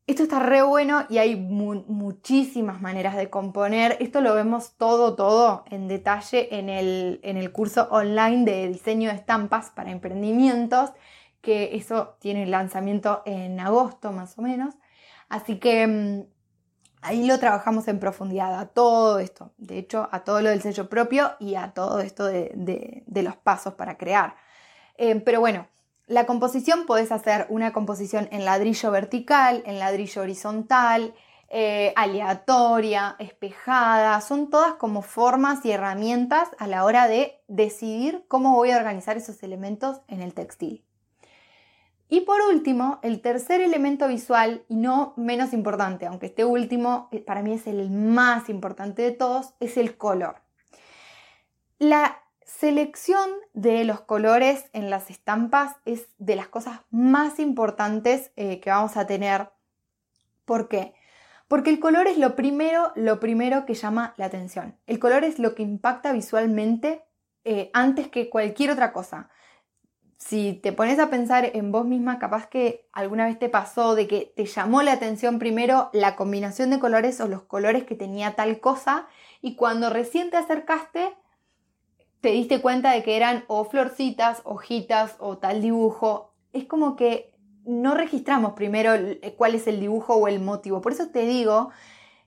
Esto 0.08 0.24
está 0.24 0.40
re 0.40 0.62
bueno 0.62 1.06
y 1.10 1.18
hay 1.18 1.36
muchísimas 1.36 2.80
maneras 2.82 3.18
de 3.18 3.30
componer. 3.30 3.98
Esto 4.00 4.22
lo 4.22 4.34
vemos 4.34 4.78
todo, 4.78 5.16
todo 5.16 5.66
en 5.70 5.90
detalle 5.90 6.58
en 6.58 6.70
el, 6.70 7.20
en 7.24 7.36
el 7.36 7.52
curso 7.52 7.90
online 7.92 8.46
de 8.46 8.70
diseño 8.70 9.10
de 9.10 9.18
estampas 9.18 9.70
para 9.72 9.92
emprendimientos, 9.92 10.94
que 11.42 11.76
eso 11.76 12.16
tiene 12.20 12.46
lanzamiento 12.46 13.22
en 13.26 13.60
agosto 13.60 14.14
más 14.14 14.38
o 14.38 14.42
menos. 14.42 14.76
Así 15.28 15.60
que 15.60 15.86
mm, 15.86 16.24
ahí 17.02 17.28
lo 17.28 17.38
trabajamos 17.38 17.90
en 17.90 18.00
profundidad, 18.00 18.58
a 18.58 18.68
todo 18.68 19.20
esto. 19.20 19.52
De 19.58 19.78
hecho, 19.78 20.08
a 20.14 20.24
todo 20.24 20.42
lo 20.42 20.50
del 20.52 20.62
sello 20.62 20.88
propio 20.88 21.34
y 21.40 21.56
a 21.56 21.74
todo 21.74 22.00
esto 22.00 22.24
de, 22.26 23.04
los 23.14 23.36
pasos 23.36 23.74
para 23.74 23.98
crear. 23.98 24.38
Eh, 24.96 25.16
pero 25.20 25.42
bueno, 25.42 25.68
la 26.08 26.26
composición 26.26 26.86
puedes 26.86 27.12
hacer 27.12 27.46
una 27.50 27.74
composición 27.74 28.30
en 28.32 28.46
ladrillo 28.46 28.92
vertical, 28.92 29.62
en 29.66 29.78
ladrillo 29.78 30.22
horizontal, 30.22 31.14
eh, 31.50 31.94
aleatoria, 31.96 33.16
espejada, 33.20 34.20
son 34.22 34.50
todas 34.50 34.74
como 34.76 35.02
formas 35.02 35.64
y 35.66 35.72
herramientas 35.72 36.50
a 36.60 36.68
la 36.68 36.86
hora 36.86 37.08
de 37.08 37.42
decidir 37.48 38.26
cómo 38.28 38.56
voy 38.56 38.72
a 38.72 38.78
organizar 38.78 39.18
esos 39.18 39.44
elementos 39.44 40.02
en 40.08 40.22
el 40.22 40.34
textil. 40.34 40.84
Y 42.10 42.22
por 42.22 42.40
último, 42.42 43.00
el 43.02 43.22
tercer 43.22 43.60
elemento 43.60 44.08
visual, 44.08 44.64
y 44.70 44.76
no 44.76 45.14
menos 45.18 45.52
importante, 45.52 46.06
aunque 46.06 46.28
este 46.28 46.46
último 46.46 47.10
eh, 47.12 47.20
para 47.20 47.42
mí 47.42 47.54
es 47.54 47.68
el 47.68 47.90
más 47.90 48.48
importante 48.48 49.02
de 49.02 49.12
todos, 49.12 49.54
es 49.60 49.76
el 49.76 49.98
color. 49.98 50.42
La 51.80 52.24
selección 52.48 53.30
de 53.54 53.84
los 53.84 54.02
colores 54.02 54.70
en 54.72 54.90
las 54.90 55.10
estampas 55.10 55.76
es 55.86 56.08
de 56.18 56.36
las 56.36 56.48
cosas 56.48 56.80
más 56.90 57.40
importantes 57.40 58.32
eh, 58.38 58.62
que 58.62 58.70
vamos 58.70 58.96
a 58.96 59.06
tener. 59.06 59.52
¿Por 60.46 60.70
qué? 60.70 60.96
Porque 61.50 61.70
el 61.70 61.80
color 61.80 62.08
es 62.08 62.18
lo 62.18 62.36
primero, 62.36 62.94
lo 62.96 63.20
primero 63.20 63.66
que 63.66 63.74
llama 63.74 64.14
la 64.18 64.26
atención. 64.26 64.78
El 64.88 64.98
color 64.98 65.26
es 65.26 65.40
lo 65.40 65.56
que 65.56 65.64
impacta 65.64 66.14
visualmente 66.14 67.04
eh, 67.44 67.70
antes 67.74 68.08
que 68.08 68.30
cualquier 68.30 68.72
otra 68.72 68.94
cosa. 68.94 69.30
Si 70.18 70.54
te 70.54 70.72
pones 70.72 71.00
a 71.00 71.10
pensar 71.10 71.52
en 71.54 71.72
vos 71.72 71.86
misma, 71.86 72.18
capaz 72.18 72.48
que 72.48 72.88
alguna 72.94 73.26
vez 73.26 73.38
te 73.38 73.50
pasó 73.50 73.94
de 73.94 74.08
que 74.08 74.34
te 74.36 74.46
llamó 74.46 74.82
la 74.82 74.94
atención 74.94 75.38
primero 75.38 75.90
la 75.92 76.16
combinación 76.16 76.70
de 76.70 76.80
colores 76.80 77.20
o 77.20 77.28
los 77.28 77.44
colores 77.44 77.84
que 77.84 77.96
tenía 77.96 78.36
tal 78.36 78.60
cosa 78.62 79.08
y 79.42 79.56
cuando 79.56 79.90
recién 79.90 80.32
te 80.32 80.38
acercaste 80.38 81.14
te 82.22 82.30
diste 82.30 82.62
cuenta 82.62 82.92
de 82.92 83.04
que 83.04 83.16
eran 83.16 83.44
o 83.48 83.66
florcitas, 83.66 84.42
hojitas 84.44 85.16
o 85.20 85.38
tal 85.38 85.62
dibujo. 85.62 86.34
Es 86.54 86.66
como 86.66 86.96
que 86.96 87.34
no 87.66 87.94
registramos 87.94 88.54
primero 88.54 88.94
cuál 89.36 89.56
es 89.56 89.68
el 89.68 89.80
dibujo 89.80 90.16
o 90.16 90.28
el 90.28 90.40
motivo. 90.40 90.82
Por 90.82 90.94
eso 90.94 91.10
te 91.10 91.26
digo 91.26 91.70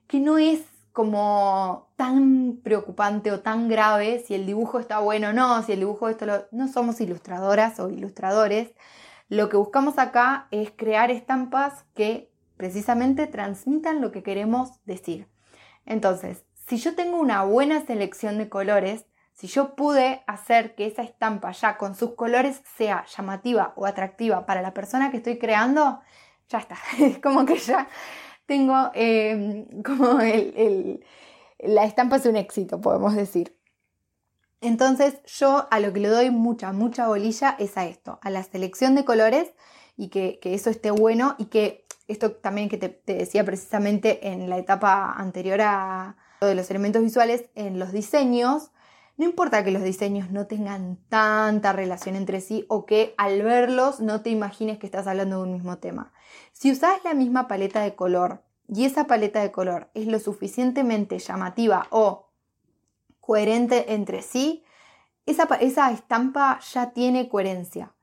que 0.07 0.19
no 0.19 0.37
es 0.37 0.61
como 0.93 1.87
tan 1.95 2.59
preocupante 2.63 3.31
o 3.31 3.39
tan 3.39 3.69
grave 3.69 4.23
si 4.25 4.35
el 4.35 4.45
dibujo 4.45 4.79
está 4.79 4.99
bueno 4.99 5.29
o 5.29 5.33
no, 5.33 5.63
si 5.63 5.73
el 5.73 5.79
dibujo 5.79 6.09
esto. 6.09 6.25
No 6.51 6.67
somos 6.67 7.01
ilustradoras 7.01 7.79
o 7.79 7.89
ilustradores. 7.89 8.69
Lo 9.29 9.49
que 9.49 9.57
buscamos 9.57 9.97
acá 9.97 10.47
es 10.51 10.71
crear 10.71 11.09
estampas 11.09 11.85
que 11.93 12.29
precisamente 12.57 13.27
transmitan 13.27 14.01
lo 14.01 14.11
que 14.11 14.23
queremos 14.23 14.83
decir. 14.85 15.27
Entonces, 15.85 16.43
si 16.67 16.77
yo 16.77 16.95
tengo 16.95 17.17
una 17.19 17.43
buena 17.43 17.85
selección 17.85 18.37
de 18.37 18.49
colores, 18.49 19.05
si 19.41 19.47
yo 19.47 19.73
pude 19.73 20.21
hacer 20.27 20.75
que 20.75 20.85
esa 20.85 21.01
estampa 21.01 21.51
ya 21.51 21.75
con 21.75 21.95
sus 21.95 22.13
colores 22.13 22.61
sea 22.77 23.07
llamativa 23.07 23.73
o 23.75 23.87
atractiva 23.87 24.45
para 24.45 24.61
la 24.61 24.71
persona 24.71 25.09
que 25.09 25.17
estoy 25.17 25.39
creando, 25.39 25.99
ya 26.47 26.59
está. 26.59 26.77
Es 26.99 27.17
como 27.17 27.43
que 27.43 27.57
ya 27.57 27.87
tengo 28.45 28.91
em, 28.93 29.65
como 29.81 30.19
la 31.57 31.85
estampa 31.85 32.17
es 32.17 32.27
un 32.27 32.35
éxito, 32.35 32.81
podemos 32.81 33.15
decir. 33.15 33.57
Entonces 34.61 35.15
yo 35.25 35.67
a 35.71 35.79
lo 35.79 35.91
que 35.91 36.01
le 36.01 36.09
doy 36.09 36.29
mucha, 36.29 36.71
mucha 36.71 37.07
bolilla 37.07 37.55
es 37.57 37.79
a 37.79 37.87
esto, 37.87 38.19
a 38.21 38.29
la 38.29 38.43
selección 38.43 38.93
de 38.93 39.05
colores 39.05 39.53
y 39.97 40.09
que, 40.09 40.39
eso 40.43 40.69
esté 40.69 40.91
bueno 40.91 41.33
y 41.39 41.45
que 41.45 41.87
esto 42.07 42.33
también 42.33 42.69
que 42.69 42.77
te, 42.77 42.89
te, 42.89 43.15
decía 43.15 43.43
precisamente 43.43 44.27
en 44.27 44.51
la 44.51 44.59
etapa 44.59 45.13
anterior 45.13 45.61
a 45.61 46.15
lo 46.41 46.47
de 46.47 46.53
los 46.53 46.69
elementos 46.69 47.01
visuales, 47.01 47.45
en 47.55 47.79
los 47.79 47.91
diseños, 47.91 48.69
no 49.17 49.25
importa 49.25 49.63
que 49.63 49.71
los 49.71 49.83
diseños 49.83 50.31
no 50.31 50.47
tengan 50.47 50.97
tanta 51.09 51.73
relación 51.73 52.15
entre 52.15 52.41
sí 52.41 52.65
o 52.69 52.85
que 52.85 53.13
al 53.17 53.41
verlos 53.43 53.99
no 53.99 54.21
te 54.21 54.29
imagines 54.29 54.79
que 54.79 54.87
estás 54.87 55.07
hablando 55.07 55.37
de 55.37 55.43
un 55.43 55.53
mismo 55.53 55.77
tema. 55.77 56.11
Si 56.53 56.71
usas 56.71 57.03
la 57.03 57.13
misma 57.13 57.47
paleta 57.47 57.81
de 57.81 57.95
color 57.95 58.41
y 58.67 58.85
esa 58.85 59.07
paleta 59.07 59.41
de 59.41 59.51
color 59.51 59.89
es 59.93 60.07
lo 60.07 60.19
suficientemente 60.19 61.19
llamativa 61.19 61.87
o 61.89 62.29
coherente 63.19 63.93
entre 63.93 64.21
sí, 64.21 64.63
esa, 65.25 65.91
estampa 65.91 66.59
ya 66.73 66.91
tiene 66.91 67.29
coherencia. 67.29 67.93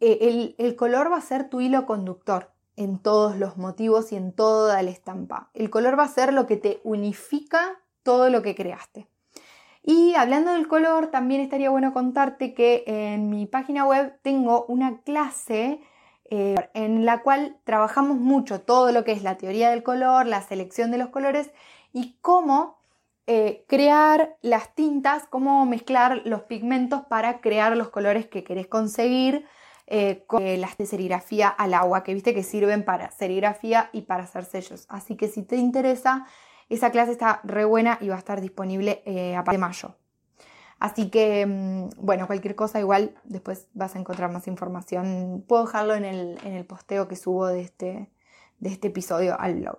El, 0.00 0.54
el 0.58 0.76
color 0.76 1.10
va 1.10 1.18
a 1.18 1.22
ser 1.22 1.48
tu 1.48 1.60
hilo 1.60 1.86
conductor 1.86 2.52
en 2.76 2.98
todos 2.98 3.36
los 3.36 3.56
motivos 3.56 4.12
y 4.12 4.16
en 4.16 4.32
toda 4.32 4.82
la 4.82 4.90
estampa. 4.90 5.50
El 5.54 5.70
color 5.70 5.98
va 5.98 6.04
a 6.04 6.08
ser 6.08 6.32
lo 6.32 6.46
que 6.46 6.56
te 6.56 6.80
unifica 6.84 7.80
todo 8.02 8.30
lo 8.30 8.42
que 8.42 8.54
creaste. 8.54 9.08
Y 9.86 10.14
hablando 10.14 10.52
del 10.52 10.66
color, 10.66 11.08
también 11.08 11.42
estaría 11.42 11.68
bueno 11.68 11.92
contarte 11.92 12.54
que 12.54 12.84
en 12.86 13.28
mi 13.28 13.44
página 13.44 13.84
web 13.86 14.18
tengo 14.22 14.64
una 14.66 15.02
clase 15.02 15.80
eh, 16.30 16.56
en 16.72 17.04
la 17.04 17.22
cual 17.22 17.58
trabajamos 17.64 18.16
mucho 18.16 18.62
todo 18.62 18.92
lo 18.92 19.04
que 19.04 19.12
es 19.12 19.22
la 19.22 19.36
teoría 19.36 19.68
del 19.70 19.82
color, 19.82 20.26
la 20.26 20.40
selección 20.40 20.90
de 20.90 20.96
los 20.96 21.10
colores 21.10 21.50
y 21.92 22.16
cómo 22.22 22.78
eh, 23.26 23.64
crear 23.68 24.36
las 24.40 24.74
tintas, 24.74 25.26
cómo 25.28 25.66
mezclar 25.66 26.22
los 26.24 26.42
pigmentos 26.42 27.02
para 27.02 27.40
crear 27.40 27.76
los 27.76 27.90
colores 27.90 28.26
que 28.26 28.42
querés 28.42 28.66
conseguir 28.66 29.46
eh, 29.86 30.24
con 30.26 30.42
las 30.62 30.78
de 30.78 30.86
serigrafía 30.86 31.48
al 31.48 31.74
agua, 31.74 32.04
que 32.04 32.14
viste 32.14 32.34
que 32.34 32.42
sirven 32.42 32.86
para 32.86 33.10
serigrafía 33.10 33.90
y 33.92 34.02
para 34.02 34.24
hacer 34.24 34.46
sellos. 34.46 34.86
Así 34.88 35.16
que 35.16 35.28
si 35.28 35.42
te 35.42 35.56
interesa, 35.56 36.26
Esa 36.68 36.90
clase 36.90 37.12
está 37.12 37.40
re 37.44 37.64
buena 37.64 37.98
y 38.00 38.08
va 38.08 38.16
a 38.16 38.18
estar 38.18 38.40
disponible 38.40 39.02
eh, 39.06 39.36
a 39.36 39.44
partir 39.44 39.60
de 39.60 39.66
mayo. 39.66 39.96
Así 40.78 41.10
que, 41.10 41.46
mm, 41.46 42.04
bueno, 42.04 42.26
cualquier 42.26 42.54
cosa 42.54 42.80
igual 42.80 43.14
después 43.24 43.68
vas 43.74 43.94
a 43.94 43.98
encontrar 43.98 44.30
más 44.30 44.46
información. 44.48 45.44
Puedo 45.46 45.64
dejarlo 45.64 45.94
en 45.94 46.04
el, 46.04 46.38
en 46.44 46.52
el 46.54 46.66
posteo 46.66 47.08
que 47.08 47.16
subo 47.16 47.46
de 47.46 47.62
este, 47.62 48.10
de 48.58 48.68
este 48.70 48.88
episodio 48.88 49.38
al 49.40 49.54
blog. 49.54 49.78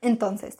Entonces, 0.00 0.58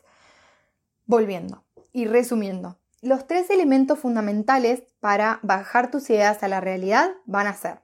volviendo 1.07 1.64
y 1.92 2.07
resumiendo, 2.07 2.79
los 3.03 3.27
tres 3.27 3.51
elementos 3.51 3.99
fundamentales 3.99 4.83
para 5.01 5.38
bajar 5.42 5.90
tus 5.90 6.09
ideas 6.11 6.42
a 6.42 6.49
la 6.49 6.61
realidad 6.61 7.11
van 7.27 7.47
a 7.47 7.55
ser 7.55 7.81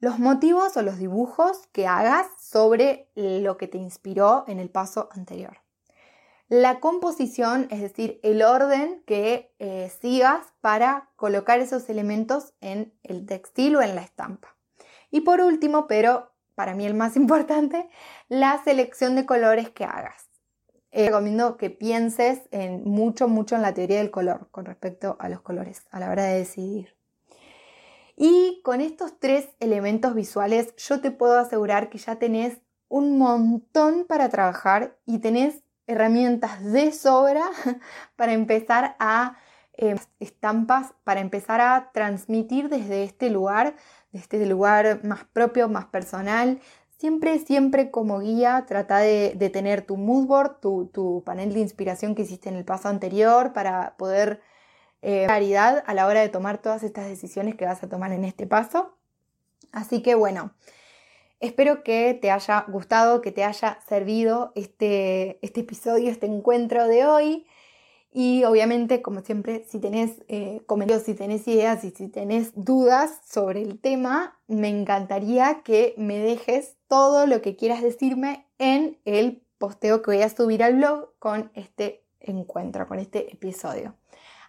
los 0.00 0.18
motivos 0.18 0.76
o 0.76 0.82
los 0.82 0.98
dibujos 0.98 1.66
que 1.72 1.86
hagas 1.86 2.26
sobre 2.38 3.10
lo 3.14 3.56
que 3.56 3.68
te 3.68 3.78
inspiró 3.78 4.44
en 4.48 4.58
el 4.58 4.68
paso 4.68 5.08
anterior. 5.12 5.63
La 6.48 6.78
composición, 6.78 7.68
es 7.70 7.80
decir, 7.80 8.20
el 8.22 8.42
orden 8.42 9.02
que 9.06 9.54
eh, 9.58 9.90
sigas 10.00 10.46
para 10.60 11.10
colocar 11.16 11.58
esos 11.60 11.88
elementos 11.88 12.52
en 12.60 12.92
el 13.02 13.24
textil 13.24 13.76
o 13.76 13.82
en 13.82 13.94
la 13.94 14.02
estampa. 14.02 14.54
Y 15.10 15.22
por 15.22 15.40
último, 15.40 15.86
pero 15.86 16.32
para 16.54 16.74
mí 16.74 16.84
el 16.84 16.94
más 16.94 17.16
importante, 17.16 17.88
la 18.28 18.62
selección 18.62 19.14
de 19.14 19.26
colores 19.26 19.70
que 19.70 19.84
hagas. 19.84 20.28
Eh, 20.90 21.06
recomiendo 21.06 21.56
que 21.56 21.70
pienses 21.70 22.42
en 22.52 22.84
mucho, 22.84 23.26
mucho 23.26 23.56
en 23.56 23.62
la 23.62 23.74
teoría 23.74 23.98
del 23.98 24.12
color 24.12 24.48
con 24.52 24.64
respecto 24.64 25.16
a 25.18 25.28
los 25.28 25.40
colores 25.40 25.82
a 25.90 25.98
la 25.98 26.08
hora 26.08 26.24
de 26.24 26.38
decidir. 26.38 26.94
Y 28.16 28.60
con 28.62 28.80
estos 28.80 29.18
tres 29.18 29.48
elementos 29.58 30.14
visuales 30.14 30.72
yo 30.76 31.00
te 31.00 31.10
puedo 31.10 31.36
asegurar 31.36 31.90
que 31.90 31.98
ya 31.98 32.20
tenés 32.20 32.58
un 32.88 33.18
montón 33.18 34.04
para 34.06 34.28
trabajar 34.28 34.96
y 35.04 35.18
tenés 35.18 35.63
herramientas 35.86 36.62
de 36.64 36.92
sobra 36.92 37.44
para 38.16 38.32
empezar 38.32 38.96
a 38.98 39.36
eh, 39.76 39.96
estampas, 40.20 40.94
para 41.02 41.20
empezar 41.20 41.60
a 41.60 41.90
transmitir 41.92 42.68
desde 42.68 43.02
este 43.02 43.28
lugar, 43.28 43.74
desde 44.12 44.36
este 44.36 44.46
lugar 44.46 45.04
más 45.04 45.24
propio, 45.24 45.68
más 45.68 45.86
personal. 45.86 46.60
Siempre, 46.96 47.38
siempre 47.40 47.90
como 47.90 48.20
guía 48.20 48.64
trata 48.68 48.98
de, 48.98 49.50
tener 49.52 49.82
tu 49.82 49.96
mood 49.96 50.26
board, 50.26 50.60
tu, 50.60 51.22
panel 51.26 51.52
de 51.52 51.60
inspiración 51.60 52.14
que 52.14 52.22
hiciste 52.22 52.48
en 52.48 52.54
el 52.54 52.64
paso 52.64 52.88
anterior 52.88 53.52
para 53.52 53.96
poder 53.96 54.40
eh, 55.02 55.24
claridad 55.26 55.82
a 55.86 55.92
la 55.92 56.06
hora 56.06 56.20
de 56.20 56.28
tomar 56.28 56.58
todas 56.58 56.82
estas 56.82 57.08
decisiones 57.08 57.56
que 57.56 57.66
vas 57.66 57.82
a 57.82 57.88
tomar 57.88 58.12
en 58.12 58.24
este 58.24 58.46
paso. 58.46 58.96
Así 59.72 60.02
que 60.02 60.14
bueno, 60.14 60.52
Espero 61.40 61.82
que 61.82 62.14
te 62.14 62.30
haya 62.30 62.64
gustado, 62.68 63.20
que 63.20 63.32
te 63.32 63.44
haya 63.44 63.78
servido 63.88 64.52
este, 64.54 65.38
este 65.42 65.60
episodio, 65.60 66.10
este 66.10 66.24
encuentro 66.26 66.88
de 66.88 67.04
hoy. 67.06 67.46
Y 68.12 68.44
obviamente, 68.44 69.02
como 69.02 69.20
siempre, 69.22 69.64
si 69.68 69.80
tenés 69.80 70.22
eh, 70.28 70.62
comentarios, 70.66 71.04
si 71.04 71.14
tenés 71.14 71.48
ideas 71.48 71.82
y 71.82 71.90
si 71.90 72.06
tenés 72.08 72.52
dudas 72.54 73.20
sobre 73.28 73.62
el 73.62 73.80
tema, 73.80 74.38
me 74.46 74.68
encantaría 74.68 75.62
que 75.64 75.94
me 75.98 76.18
dejes 76.18 76.76
todo 76.86 77.26
lo 77.26 77.42
que 77.42 77.56
quieras 77.56 77.82
decirme 77.82 78.46
en 78.58 79.00
el 79.04 79.42
posteo 79.58 80.00
que 80.00 80.12
voy 80.12 80.22
a 80.22 80.28
subir 80.28 80.62
al 80.62 80.76
blog 80.76 81.08
con 81.18 81.50
este 81.54 82.04
encuentro, 82.20 82.86
con 82.86 83.00
este 83.00 83.32
episodio. 83.32 83.96